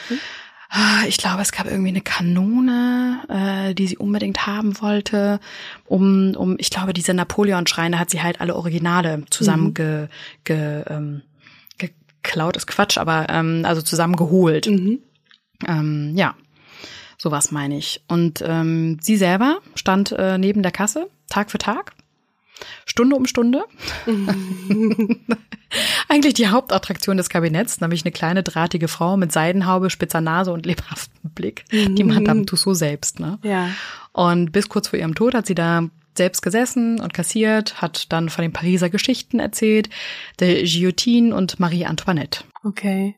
Ah, 0.77 1.05
Ich 1.07 1.17
glaube, 1.17 1.41
es 1.41 1.53
gab 1.53 1.67
irgendwie 1.67 1.89
eine 1.89 2.01
Kanone, 2.01 3.21
äh, 3.29 3.73
die 3.73 3.87
sie 3.87 3.97
unbedingt 3.97 4.45
haben 4.45 4.81
wollte. 4.81 5.39
Um, 5.85 6.35
um, 6.35 6.55
ich 6.59 6.69
glaube, 6.69 6.91
diese 6.91 7.13
Napoleon-Schreine 7.13 7.97
hat 7.97 8.09
sie 8.09 8.21
halt 8.21 8.41
alle 8.41 8.55
Originale 8.55 9.23
zusammen 9.29 9.73
ge, 9.73 10.07
ge, 10.43 10.83
ähm, 10.89 11.21
geklaut, 11.77 12.57
ist 12.57 12.67
Quatsch, 12.67 12.97
aber 12.97 13.27
ähm, 13.29 13.63
also 13.63 13.81
zusammengeholt. 13.81 14.67
Mhm. 14.67 14.99
Ähm, 15.65 16.11
ja, 16.17 16.35
sowas 17.17 17.51
meine 17.51 17.77
ich. 17.77 18.03
Und 18.09 18.43
ähm, 18.45 18.97
sie 18.99 19.15
selber 19.15 19.59
stand 19.75 20.11
äh, 20.11 20.37
neben 20.37 20.61
der 20.61 20.73
Kasse, 20.73 21.07
Tag 21.29 21.51
für 21.51 21.57
Tag, 21.57 21.93
Stunde 22.85 23.15
um 23.15 23.25
Stunde. 23.25 23.65
Eigentlich 26.07 26.35
die 26.35 26.47
Hauptattraktion 26.47 27.17
des 27.17 27.29
Kabinetts, 27.29 27.81
nämlich 27.81 28.05
eine 28.05 28.11
kleine 28.11 28.43
drahtige 28.43 28.87
Frau 28.87 29.17
mit 29.17 29.31
Seidenhaube, 29.31 29.89
spitzer 29.89 30.21
Nase 30.21 30.51
und 30.51 30.65
lebhaftem 30.65 31.31
Blick, 31.31 31.65
die 31.71 32.03
Madame 32.03 32.45
Tussaud 32.45 32.77
selbst. 32.77 33.19
Ne? 33.19 33.39
Ja. 33.43 33.69
Und 34.13 34.51
bis 34.51 34.69
kurz 34.69 34.87
vor 34.87 34.99
ihrem 34.99 35.15
Tod 35.15 35.33
hat 35.33 35.45
sie 35.45 35.55
da 35.55 35.89
selbst 36.17 36.41
gesessen 36.41 37.01
und 37.01 37.13
kassiert, 37.13 37.81
hat 37.81 38.11
dann 38.13 38.29
von 38.29 38.41
den 38.43 38.53
Pariser 38.53 38.89
Geschichten 38.89 39.39
erzählt, 39.39 39.89
der 40.39 40.63
Guillotine 40.63 41.35
und 41.35 41.59
Marie 41.59 41.85
Antoinette. 41.85 42.45
Okay. 42.63 43.15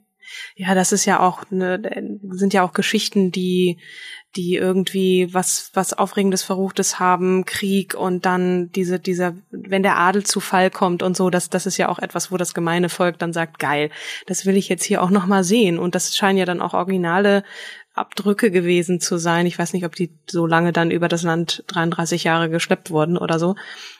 Ja, 0.55 0.75
das 0.75 0.91
ist 0.91 1.05
ja 1.05 1.19
auch 1.19 1.43
ne, 1.51 1.79
sind 2.31 2.53
ja 2.53 2.63
auch 2.63 2.73
Geschichten, 2.73 3.31
die 3.31 3.77
die 4.35 4.55
irgendwie 4.55 5.33
was 5.33 5.71
was 5.73 5.93
aufregendes 5.93 6.43
Verruchtes 6.43 6.99
haben, 6.99 7.45
Krieg 7.45 7.95
und 7.95 8.25
dann 8.25 8.71
diese 8.71 8.99
dieser 8.99 9.33
wenn 9.51 9.83
der 9.83 9.97
Adel 9.97 10.25
zu 10.25 10.39
Fall 10.39 10.69
kommt 10.69 11.01
und 11.01 11.17
so, 11.17 11.29
das 11.29 11.49
das 11.49 11.65
ist 11.65 11.77
ja 11.77 11.89
auch 11.89 11.99
etwas, 11.99 12.31
wo 12.31 12.37
das 12.37 12.53
gemeine 12.53 12.89
Volk 12.89 13.17
dann 13.19 13.33
sagt, 13.33 13.59
geil, 13.59 13.89
das 14.27 14.45
will 14.45 14.57
ich 14.57 14.69
jetzt 14.69 14.83
hier 14.83 15.01
auch 15.01 15.09
noch 15.09 15.25
mal 15.25 15.43
sehen 15.43 15.79
und 15.79 15.95
das 15.95 16.15
scheinen 16.15 16.37
ja 16.37 16.45
dann 16.45 16.61
auch 16.61 16.73
originale 16.73 17.43
Abdrücke 17.97 18.51
gewesen 18.51 18.99
zu 18.99 19.17
sein. 19.17 19.45
Ich 19.45 19.57
weiß 19.57 19.73
nicht, 19.73 19.85
ob 19.85 19.95
die 19.95 20.11
so 20.27 20.45
lange 20.45 20.71
dann 20.71 20.91
über 20.91 21.07
das 21.07 21.23
Land 21.23 21.63
33 21.67 22.23
Jahre 22.23 22.49
geschleppt 22.49 22.91
wurden 22.91 23.17
oder 23.17 23.39
so. 23.39 23.55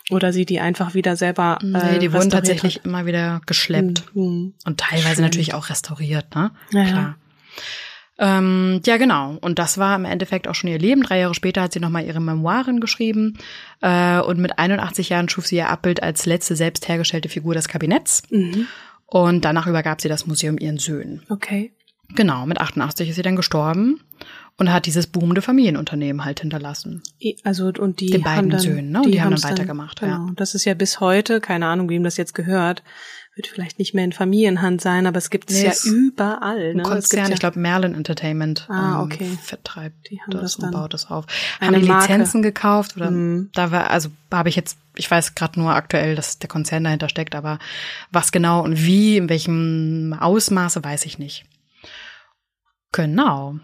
Oder 0.09 0.31
sie 0.31 0.45
die 0.45 0.59
einfach 0.59 0.93
wieder 0.93 1.15
selber. 1.15 1.57
Nee, 1.61 1.95
äh, 1.95 1.99
die 1.99 2.13
wurden 2.13 2.29
tatsächlich 2.29 2.85
immer 2.85 3.05
wieder 3.05 3.41
geschleppt. 3.45 4.01
hat. 4.01 4.15
Mhm. 4.15 4.53
Und 4.65 4.79
teilweise 4.79 5.15
Schön. 5.15 5.23
natürlich 5.23 5.53
auch 5.53 5.69
restauriert, 5.69 6.35
ne? 6.35 6.51
Ja, 6.71 6.83
ja. 6.83 7.15
Ähm, 8.19 8.81
ja, 8.85 8.97
genau. 8.97 9.37
Und 9.41 9.59
das 9.59 9.77
war 9.77 9.95
im 9.95 10.05
Endeffekt 10.05 10.47
auch 10.47 10.55
schon 10.55 10.69
ihr 10.69 10.79
Leben. 10.79 11.03
Drei 11.03 11.19
Jahre 11.19 11.35
später 11.35 11.61
hat 11.61 11.73
sie 11.73 11.79
nochmal 11.79 12.05
ihre 12.05 12.19
Memoiren 12.19 12.79
geschrieben. 12.79 13.37
Äh, 13.81 14.19
und 14.19 14.39
mit 14.39 14.57
81 14.57 15.09
Jahren 15.09 15.29
schuf 15.29 15.45
sie 15.47 15.57
ihr 15.57 15.69
Abbild 15.69 16.01
als 16.01 16.25
letzte 16.25 16.55
selbst 16.55 16.87
hergestellte 16.87 17.29
Figur 17.29 17.53
des 17.53 17.67
Kabinetts. 17.67 18.23
Mhm. 18.29 18.67
Und 19.05 19.45
danach 19.45 19.67
übergab 19.67 20.01
sie 20.01 20.09
das 20.09 20.25
Museum 20.27 20.57
ihren 20.57 20.79
Söhnen. 20.79 21.23
Okay. 21.29 21.71
Genau, 22.15 22.45
mit 22.45 22.59
88 22.59 23.09
ist 23.09 23.15
sie 23.15 23.21
dann 23.21 23.35
gestorben. 23.35 24.01
Und 24.59 24.73
hat 24.73 24.87
dieses 24.87 25.05
boomende 25.05 25.43
Familienunternehmen 25.43 26.25
halt 26.25 26.39
hinterlassen. 26.39 27.03
Also 27.43 27.67
und 27.77 27.99
die 27.99 28.07
Den 28.07 28.23
beiden 28.23 28.49
dann, 28.49 28.59
Söhnen, 28.59 28.89
ne? 28.89 29.03
Und 29.03 29.11
die 29.11 29.21
haben 29.21 29.35
dann 29.35 29.43
weitergemacht, 29.43 30.01
ja. 30.01 30.17
Genau. 30.17 30.31
Das 30.35 30.55
ist 30.55 30.65
ja 30.65 30.73
bis 30.73 30.99
heute, 30.99 31.39
keine 31.41 31.67
Ahnung, 31.67 31.89
wem 31.89 32.03
das 32.03 32.17
jetzt 32.17 32.33
gehört, 32.33 32.81
wird 33.37 33.47
vielleicht 33.47 33.79
nicht 33.79 33.93
mehr 33.93 34.03
in 34.03 34.11
Familienhand 34.11 34.81
sein, 34.81 35.05
aber 35.07 35.17
es 35.17 35.29
gibt 35.29 35.49
es 35.51 35.57
Nee, 35.61 35.65
ja 35.67 35.73
überall. 35.93 36.73
Ne? 36.75 36.83
Konzern, 36.83 37.27
ja, 37.27 37.33
ich 37.33 37.39
glaube 37.39 37.59
Merlin 37.59 37.93
Entertainment, 37.93 38.65
Ah, 38.69 38.95
ähm, 38.95 39.05
okay. 39.05 39.37
vertreibt 39.41 40.09
Die 40.09 40.19
haben 40.21 40.31
das, 40.31 40.41
das 40.41 40.55
und 40.57 40.71
baut 40.71 40.93
das 40.93 41.09
auf. 41.09 41.25
Haben 41.61 41.79
die 41.79 41.87
Marke. 41.87 42.11
Lizenzen 42.13 42.41
gekauft 42.41 42.97
oder 42.97 43.11
Mhm. 43.11 43.49
da 43.53 43.71
war, 43.71 43.89
also 43.91 44.09
habe 44.31 44.49
ich 44.49 44.55
jetzt, 44.55 44.77
ich 44.95 45.09
weiß 45.09 45.35
gerade 45.35 45.59
nur 45.59 45.73
aktuell, 45.73 46.15
dass 46.15 46.39
der 46.39 46.49
Konzern 46.49 46.83
dahinter 46.83 47.09
steckt, 47.09 47.35
aber 47.35 47.59
was 48.11 48.31
genau 48.31 48.63
und 48.63 48.83
wie, 48.83 49.17
in 49.17 49.29
welchem 49.29 50.15
Ausmaße, 50.19 50.83
weiß 50.83 51.05
ich 51.05 51.19
nicht. 51.19 51.45
Genau. 52.91 53.55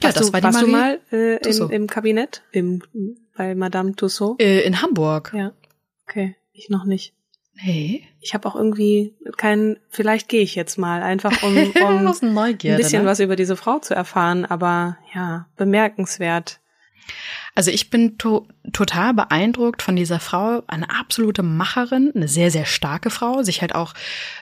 Ja, 0.00 0.08
warst 0.08 0.16
das 0.20 0.26
du, 0.28 0.32
war 0.32 0.40
die 0.40 0.44
warst 0.44 0.62
du 0.62 0.66
Marie 0.66 0.72
mal 0.72 1.00
äh, 1.12 1.48
im, 1.48 1.70
im 1.70 1.86
Kabinett 1.86 2.42
im, 2.52 2.82
bei 3.36 3.54
Madame 3.54 3.94
Tussaud? 3.94 4.40
äh, 4.40 4.60
in 4.62 4.80
Hamburg. 4.82 5.32
Ja. 5.36 5.52
Okay, 6.08 6.36
ich 6.52 6.68
noch 6.70 6.84
nicht. 6.84 7.14
Hey. 7.56 8.06
Ich 8.20 8.34
habe 8.34 8.48
auch 8.48 8.56
irgendwie 8.56 9.14
keinen, 9.36 9.78
vielleicht 9.88 10.28
gehe 10.28 10.42
ich 10.42 10.54
jetzt 10.54 10.76
mal, 10.78 11.02
einfach 11.02 11.42
um, 11.42 11.56
um 11.82 12.06
ein 12.06 12.76
bisschen 12.76 13.02
ne? 13.02 13.08
was 13.08 13.20
über 13.20 13.36
diese 13.36 13.56
Frau 13.56 13.78
zu 13.78 13.94
erfahren, 13.94 14.44
aber 14.44 14.98
ja, 15.14 15.46
bemerkenswert. 15.56 16.60
Also 17.54 17.70
ich 17.70 17.90
bin 17.90 18.18
to 18.18 18.48
total 18.72 19.14
beeindruckt 19.14 19.82
von 19.82 19.94
dieser 19.94 20.18
Frau, 20.18 20.62
eine 20.66 20.90
absolute 20.90 21.44
Macherin, 21.44 22.10
eine 22.14 22.26
sehr, 22.26 22.50
sehr 22.50 22.64
starke 22.64 23.10
Frau, 23.10 23.42
sich 23.42 23.60
halt 23.60 23.74
auch 23.74 23.94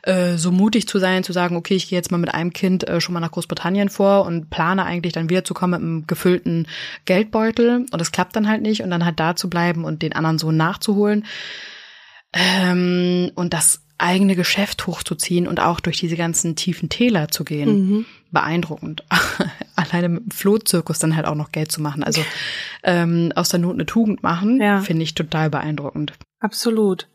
äh, 0.03 0.37
so 0.37 0.51
mutig 0.51 0.89
zu 0.89 0.99
sein, 0.99 1.23
zu 1.23 1.33
sagen, 1.33 1.57
okay, 1.57 1.75
ich 1.75 1.89
gehe 1.89 1.99
jetzt 1.99 2.11
mal 2.11 2.19
mit 2.19 2.33
einem 2.33 2.53
Kind 2.53 2.89
äh, 2.89 3.01
schon 3.01 3.13
mal 3.13 3.21
nach 3.21 3.33
Großbritannien 3.33 3.91
vor 3.91 4.25
und 4.25 4.49
plane 4.49 4.85
eigentlich 4.85 5.13
dann 5.13 5.29
wiederzukommen 5.29 5.81
mit 5.81 5.87
einem 5.87 6.07
gefüllten 6.07 6.69
Geldbeutel 7.05 7.85
und 7.91 8.01
es 8.01 8.13
klappt 8.13 8.37
dann 8.37 8.49
halt 8.49 8.63
nicht 8.63 8.83
und 8.83 8.91
dann 8.91 9.05
halt 9.05 9.21
da 9.21 9.37
zu 9.37 9.51
bleiben 9.51 9.85
und 9.85 10.01
den 10.01 10.15
anderen 10.15 10.39
Sohn 10.39 10.57
nachzuholen 10.57 11.27
ähm, 12.33 13.31
und 13.35 13.53
das 13.55 13.83
eigene 13.99 14.35
Geschäft 14.35 14.87
hochzuziehen 14.87 15.47
und 15.47 15.61
auch 15.61 15.79
durch 15.79 15.99
diese 15.99 16.17
ganzen 16.17 16.57
tiefen 16.57 16.89
Täler 16.89 17.29
zu 17.29 17.45
gehen. 17.45 17.69
Mhm. 17.89 18.07
Beeindruckend. 18.33 19.05
Alleine 19.77 20.09
mit 20.09 20.23
dem 20.25 20.31
Flohzirkus 20.31 20.99
dann 20.99 21.15
halt 21.15 21.27
auch 21.27 21.35
noch 21.37 21.53
Geld 21.53 21.71
zu 21.71 21.81
machen. 21.81 22.03
Also 22.03 22.25
ähm, 22.83 23.33
aus 23.37 23.51
der 23.51 23.61
Not 23.61 23.75
eine 23.75 23.87
Tugend 23.87 24.23
machen, 24.23 24.61
Ja. 24.61 24.81
finde 24.81 25.05
ich 25.05 25.15
total 25.15 25.51
beeindruckend. 25.51 26.15
Absolut. 26.41 27.09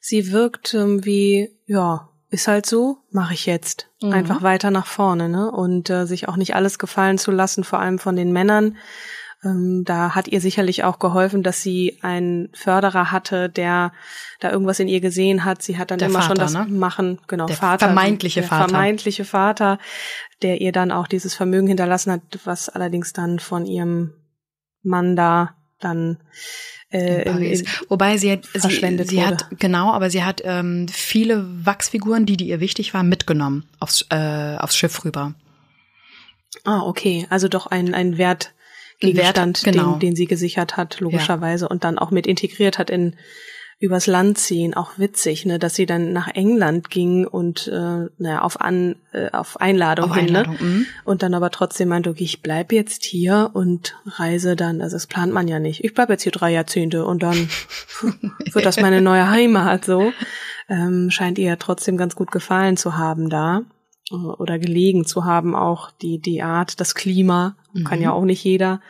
Sie 0.00 0.32
wirkt 0.32 0.72
ähm, 0.72 1.04
wie, 1.04 1.50
ja, 1.66 2.08
ist 2.30 2.48
halt 2.48 2.64
so, 2.64 2.98
mache 3.10 3.34
ich 3.34 3.44
jetzt. 3.44 3.88
Mhm. 4.00 4.12
Einfach 4.12 4.42
weiter 4.42 4.70
nach 4.70 4.86
vorne, 4.86 5.28
ne? 5.28 5.50
Und 5.50 5.90
äh, 5.90 6.06
sich 6.06 6.28
auch 6.28 6.36
nicht 6.36 6.54
alles 6.54 6.78
gefallen 6.78 7.18
zu 7.18 7.32
lassen, 7.32 7.64
vor 7.64 7.80
allem 7.80 7.98
von 7.98 8.16
den 8.16 8.32
Männern. 8.32 8.76
Ähm, 9.42 9.84
da 9.86 10.14
hat 10.14 10.28
ihr 10.28 10.40
sicherlich 10.40 10.84
auch 10.84 10.98
geholfen, 10.98 11.42
dass 11.42 11.62
sie 11.62 11.98
einen 12.02 12.50
Förderer 12.52 13.10
hatte, 13.10 13.48
der 13.48 13.92
da 14.38 14.50
irgendwas 14.50 14.80
in 14.80 14.88
ihr 14.88 15.00
gesehen 15.00 15.44
hat. 15.44 15.62
Sie 15.62 15.78
hat 15.78 15.90
dann 15.90 15.98
Der 15.98 16.08
immer 16.08 16.20
schon 16.20 16.36
Vater, 16.36 16.42
das 16.42 16.52
ne? 16.52 16.66
Machen, 16.68 17.18
genau, 17.26 17.46
Der 17.46 17.56
Vater. 17.56 17.86
vermeintliche 17.86 18.40
der 18.40 18.48
Vater. 18.48 18.68
vermeintliche 18.68 19.24
Vater, 19.24 19.78
der 20.42 20.60
ihr 20.60 20.72
dann 20.72 20.92
auch 20.92 21.06
dieses 21.06 21.34
Vermögen 21.34 21.68
hinterlassen 21.68 22.12
hat, 22.12 22.22
was 22.44 22.68
allerdings 22.68 23.14
dann 23.14 23.38
von 23.38 23.64
ihrem 23.64 24.12
Mann 24.82 25.16
da 25.16 25.54
dann 25.78 26.18
äh, 26.90 27.22
in 27.22 27.38
in, 27.38 27.52
in, 27.60 27.66
Wobei 27.88 28.18
sie 28.18 28.32
hat, 28.32 28.44
sie, 28.52 28.60
verschwendet 28.60 29.08
sie 29.08 29.24
hat 29.24 29.46
genau, 29.58 29.92
aber 29.92 30.10
sie 30.10 30.22
hat 30.22 30.42
ähm, 30.44 30.86
viele 30.88 31.46
Wachsfiguren, 31.64 32.26
die, 32.26 32.36
die 32.36 32.48
ihr 32.48 32.60
wichtig 32.60 32.92
waren, 32.92 33.08
mitgenommen 33.08 33.68
aufs, 33.78 34.04
äh, 34.10 34.56
aufs 34.58 34.76
Schiff 34.76 35.04
rüber. 35.04 35.34
Ah, 36.64 36.82
okay. 36.82 37.26
Also 37.30 37.48
doch 37.48 37.66
ein, 37.68 37.94
ein 37.94 38.18
Wertgegenstand, 39.00 39.64
Wert, 39.64 39.74
genau. 39.74 39.92
den, 39.92 40.00
den 40.00 40.16
sie 40.16 40.26
gesichert 40.26 40.76
hat, 40.76 41.00
logischerweise, 41.00 41.68
und 41.68 41.84
dann 41.84 41.98
auch 41.98 42.10
mit 42.10 42.26
integriert 42.26 42.78
hat 42.78 42.90
in 42.90 43.16
übers 43.80 44.06
Land 44.06 44.36
ziehen. 44.38 44.74
Auch 44.74 44.98
witzig, 44.98 45.46
ne, 45.46 45.58
dass 45.58 45.74
sie 45.74 45.86
dann 45.86 46.12
nach 46.12 46.28
England 46.28 46.90
ging 46.90 47.26
und 47.26 47.66
äh, 47.66 48.08
naja, 48.18 48.42
auf 48.42 48.60
an 48.60 48.96
äh, 49.12 49.30
auf 49.30 49.58
Einladung 49.58 50.10
Auf 50.10 50.16
hin, 50.16 50.28
Einladung, 50.28 50.56
ne? 50.60 50.84
Und 51.04 51.22
dann 51.22 51.34
aber 51.34 51.50
trotzdem 51.50 51.88
meinte, 51.88 52.10
okay, 52.10 52.24
ich 52.24 52.42
bleib 52.42 52.72
jetzt 52.72 53.04
hier 53.04 53.50
und 53.54 53.96
reise 54.04 54.54
dann. 54.54 54.82
Also 54.82 54.96
das 54.96 55.06
plant 55.06 55.32
man 55.32 55.48
ja 55.48 55.58
nicht. 55.58 55.82
Ich 55.82 55.94
bleib 55.94 56.10
jetzt 56.10 56.22
hier 56.22 56.32
drei 56.32 56.52
Jahrzehnte 56.52 57.06
und 57.06 57.22
dann 57.22 57.48
wird 58.52 58.66
das 58.66 58.80
meine 58.80 59.00
neue 59.00 59.30
Heimat 59.30 59.86
so. 59.86 60.12
Ähm, 60.68 61.10
scheint 61.10 61.38
ihr 61.38 61.46
ja 61.46 61.56
trotzdem 61.56 61.96
ganz 61.96 62.14
gut 62.14 62.30
gefallen 62.30 62.76
zu 62.76 62.98
haben 62.98 63.30
da 63.30 63.62
oder 64.10 64.58
gelegen 64.58 65.04
zu 65.04 65.24
haben 65.24 65.54
auch 65.54 65.90
die 65.90 66.18
die 66.20 66.42
Art, 66.42 66.80
das 66.80 66.94
Klima 66.94 67.56
kann 67.84 67.98
Mhm. 67.98 68.04
ja 68.04 68.12
auch 68.12 68.24
nicht 68.24 68.42
jeder. 68.44 68.80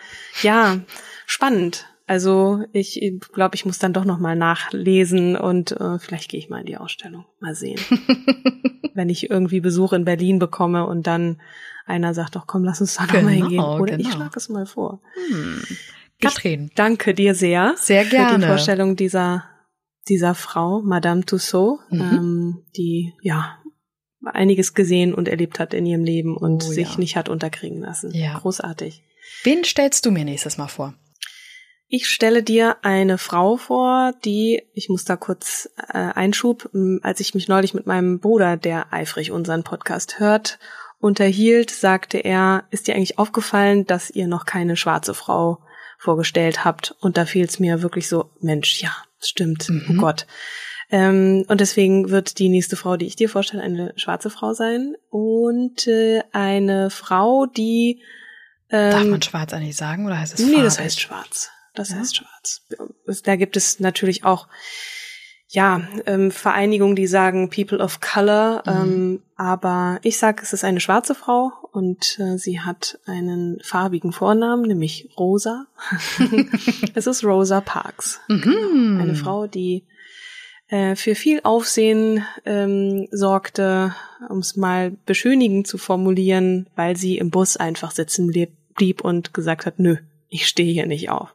Ja, 0.43 0.79
spannend. 1.27 1.87
Also 2.07 2.65
ich 2.73 3.01
glaube, 3.33 3.55
ich 3.55 3.65
muss 3.65 3.79
dann 3.79 3.93
doch 3.93 4.05
noch 4.05 4.19
mal 4.19 4.35
nachlesen 4.35 5.37
und 5.37 5.73
äh, 5.73 5.99
vielleicht 6.01 6.29
gehe 6.31 6.41
ich 6.41 6.49
mal 6.49 6.61
in 6.61 6.67
die 6.67 6.77
Ausstellung. 6.77 7.25
Mal 7.39 7.55
sehen. 7.55 7.79
Wenn 8.95 9.09
ich 9.09 9.31
irgendwie 9.31 9.61
Besuch 9.61 9.93
in 9.93 10.05
Berlin 10.05 10.39
bekomme 10.41 10.87
und 10.87 11.07
dann 11.07 11.41
einer 11.87 12.13
sagt, 12.15 12.35
doch 12.35 12.47
komm, 12.49 12.65
lass 12.65 12.81
uns 12.81 12.97
da 12.97 13.05
noch 13.05 13.13
mal 13.13 13.21
Genau, 13.21 13.33
hingehen. 13.35 13.61
Oder 13.63 13.93
ich 13.99 14.05
genau. 14.07 14.17
schlage 14.17 14.33
es 14.37 14.49
mal 14.49 14.67
vor. 14.67 15.01
Hm. 15.31 15.63
Katrin. 16.21 16.71
Danke 16.75 17.15
dir 17.15 17.35
sehr. 17.35 17.75
Sehr 17.77 18.03
Für 18.05 18.11
die 18.11 18.17
gerne. 18.17 18.47
Vorstellung 18.49 18.97
dieser, 18.97 19.45
dieser 20.09 20.35
Frau, 20.35 20.83
Madame 20.83 21.25
Tussaud, 21.25 21.79
Mhm. 21.91 22.01
ähm, 22.01 22.63
die, 22.77 23.15
ja, 23.23 23.59
einiges 24.25 24.75
gesehen 24.75 25.15
und 25.15 25.29
erlebt 25.29 25.59
hat 25.59 25.75
in 25.75 25.87
ihrem 25.87 26.05
Leben 26.05 26.37
und 26.37 26.63
Oh, 26.65 26.67
sich 26.71 26.93
ja. 26.93 26.99
nicht 26.99 27.17
hat 27.17 27.29
unterkriegen 27.29 27.81
lassen. 27.81 28.13
Ja. 28.15 28.39
Großartig. 28.39 29.03
Wen 29.45 29.65
stellst 29.65 30.05
du 30.07 30.11
mir 30.11 30.25
nächstes 30.25 30.59
Mal 30.59 30.69
vor? 30.69 30.95
Ich 31.93 32.09
stelle 32.09 32.43
dir 32.45 32.77
eine 32.83 33.19
Frau 33.19 33.57
vor, 33.57 34.13
die, 34.25 34.63
ich 34.75 34.89
muss 34.89 35.05
da 35.05 35.17
kurz 35.17 35.69
äh, 35.89 35.99
Einschub, 35.99 36.71
als 37.03 37.19
ich 37.21 37.35
mich 37.35 37.49
neulich 37.49 37.75
mit 37.75 37.87
meinem 37.87 38.21
Bruder, 38.21 38.57
der 38.57 38.93
eifrig 38.93 39.33
unseren 39.33 39.65
Podcast 39.65 40.21
hört, 40.21 40.61
unterhielt, 41.01 41.71
sagte 41.71 42.19
er, 42.19 42.65
ist 42.71 42.87
dir 42.87 42.95
eigentlich 42.95 43.19
aufgefallen, 43.19 43.87
dass 43.87 44.11
ihr 44.11 44.29
noch 44.29 44.45
keine 44.47 44.77
schwarze 44.77 45.15
Frau 45.15 45.59
vorgestellt 45.99 46.65
habt? 46.65 46.95
Und 47.01 47.17
da 47.17 47.25
fiel 47.27 47.45
es 47.47 47.59
mir 47.59 47.83
wirklich 47.83 48.07
so, 48.09 48.31
Mensch, 48.41 48.81
ja, 48.83 48.95
stimmt, 49.19 49.67
oh 49.69 49.93
Mhm. 49.93 49.97
Gott. 49.99 50.27
Ähm, 50.91 51.45
und 51.49 51.61
deswegen 51.61 52.11
wird 52.11 52.39
die 52.39 52.49
nächste 52.49 52.77
Frau, 52.77 52.97
die 52.97 53.07
ich 53.07 53.17
dir 53.17 53.29
vorstelle, 53.29 53.63
eine 53.63 53.93
schwarze 53.97 54.31
Frau 54.31 54.53
sein 54.55 54.97
und 55.11 55.87
äh, 55.87 56.23
eine 56.33 56.91
Frau, 56.91 57.47
die 57.47 58.01
Darf 58.69 59.03
ähm, 59.03 59.11
man 59.11 59.23
schwarz 59.23 59.53
eigentlich 59.53 59.77
sagen 59.77 60.07
oder 60.07 60.19
heißt 60.19 60.35
es 60.39 60.47
Nee, 60.47 60.63
das 60.63 60.75
farbig? 60.77 60.85
heißt 60.87 61.01
schwarz. 61.01 61.51
Das 61.75 61.91
Ja? 61.91 61.97
heißt 61.97 62.17
schwarz. 62.17 62.63
Es- 63.07 63.23
Da 63.23 63.37
gibt 63.37 63.57
es 63.57 63.81
natürlich 63.81 64.25
auch 64.25 64.49
ja 65.49 65.81
ähm, 66.07 66.31
Vereinigungen, 66.31 66.95
die 66.95 67.09
sagen 67.09 67.51
People 67.51 67.79
of 67.79 68.01
Color, 68.01 68.63
Mhm. 68.67 68.73
ähm, 68.73 69.23
aber 69.37 69.99
ich 70.03 70.19
sage, 70.19 70.43
es 70.43 70.53
ist 70.53 70.63
eine 70.65 70.79
schwarze 70.81 71.15
Frau 71.17 71.51
und 71.73 72.19
äh, 72.21 72.37
sie 72.39 72.61
hat 72.61 72.99
einen 73.07 73.59
farbigen 73.63 74.13
Vornamen, 74.13 74.63
nämlich 74.63 75.09
Rosa. 75.19 75.67
es 76.95 77.07
ist 77.09 77.25
Rosa 77.25 77.61
Parks. 77.61 78.21
Mhm. 78.29 78.99
Eine 79.01 79.15
Frau, 79.17 79.47
die 79.49 79.85
äh, 80.71 80.95
für 80.95 81.15
viel 81.15 81.41
Aufsehen 81.43 82.25
ähm, 82.47 83.09
sorgte, 83.11 83.95
um 84.29 84.39
es 84.39 84.57
mal 84.57 84.93
beschönigend 85.05 85.67
zu 85.67 85.79
formulieren, 85.79 86.69
weil 86.77 86.97
sie 86.97 87.19
im 87.19 87.31
Bus 87.31 87.57
einfach 87.57 87.91
sitzen 87.91 88.29
blieb, 88.29 89.01
und 89.03 89.35
gesagt 89.35 89.67
hat, 89.67 89.79
nö, 89.79 89.97
ich 90.29 90.47
stehe 90.47 90.73
hier 90.73 90.87
nicht 90.87 91.11
auf. 91.11 91.35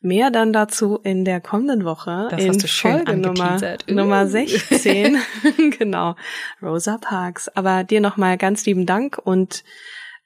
Mehr 0.00 0.30
dann 0.30 0.52
dazu 0.52 0.98
in 1.02 1.24
der 1.24 1.40
kommenden 1.40 1.84
Woche 1.84 2.28
Das 2.30 2.42
in 2.42 2.60
Folge 2.60 3.16
Nummer. 3.16 3.58
Uh. 3.88 3.94
Nummer 3.94 4.26
16. 4.26 5.18
genau, 5.78 6.16
Rosa 6.62 6.98
Parks. 6.98 7.48
Aber 7.48 7.84
dir 7.84 8.00
nochmal 8.00 8.36
ganz 8.36 8.66
lieben 8.66 8.86
Dank 8.86 9.18
und 9.22 9.62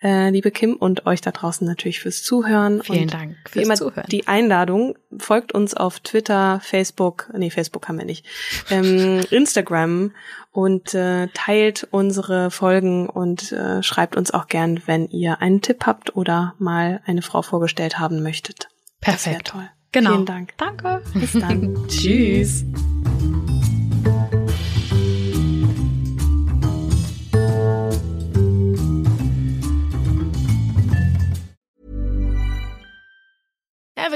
äh, 0.03 0.31
liebe 0.31 0.51
Kim 0.51 0.75
und 0.75 1.07
euch 1.07 1.21
da 1.21 1.31
draußen 1.31 1.67
natürlich 1.67 2.01
fürs 2.01 2.23
Zuhören. 2.23 2.83
Vielen 2.83 3.03
und 3.03 3.15
Dank 3.15 3.37
wie 3.47 3.51
fürs 3.51 3.65
immer 3.65 3.75
Zuhören. 3.75 4.07
die 4.11 4.27
Einladung, 4.27 4.97
folgt 5.19 5.53
uns 5.53 5.75
auf 5.75 6.01
Twitter, 6.01 6.61
Facebook, 6.63 7.31
nee, 7.37 7.51
Facebook 7.51 7.89
haben 7.89 7.99
wir 7.99 8.05
nicht, 8.05 8.27
ähm, 8.71 9.21
Instagram 9.31 10.13
und 10.53 10.95
äh, 10.95 11.29
teilt 11.35 11.87
unsere 11.91 12.51
Folgen 12.51 13.09
und 13.09 13.53
äh, 13.53 13.83
schreibt 13.83 14.17
uns 14.17 14.31
auch 14.31 14.47
gern, 14.47 14.83
wenn 14.87 15.09
ihr 15.09 15.41
einen 15.41 15.61
Tipp 15.61 15.85
habt 15.87 16.17
oder 16.17 16.55
mal 16.59 17.01
eine 17.07 17.23
Frau 17.23 17.43
vorgestellt 17.43 17.99
haben 17.99 18.23
möchtet. 18.23 18.69
Das 19.01 19.25
Perfekt. 19.25 19.49
toll. 19.49 19.69
Genau. 19.93 20.13
Vielen 20.13 20.27
Dank. 20.27 20.53
Danke. 20.59 21.03
Bis 21.15 21.33
dann. 21.33 21.77
Tschüss. 21.89 22.65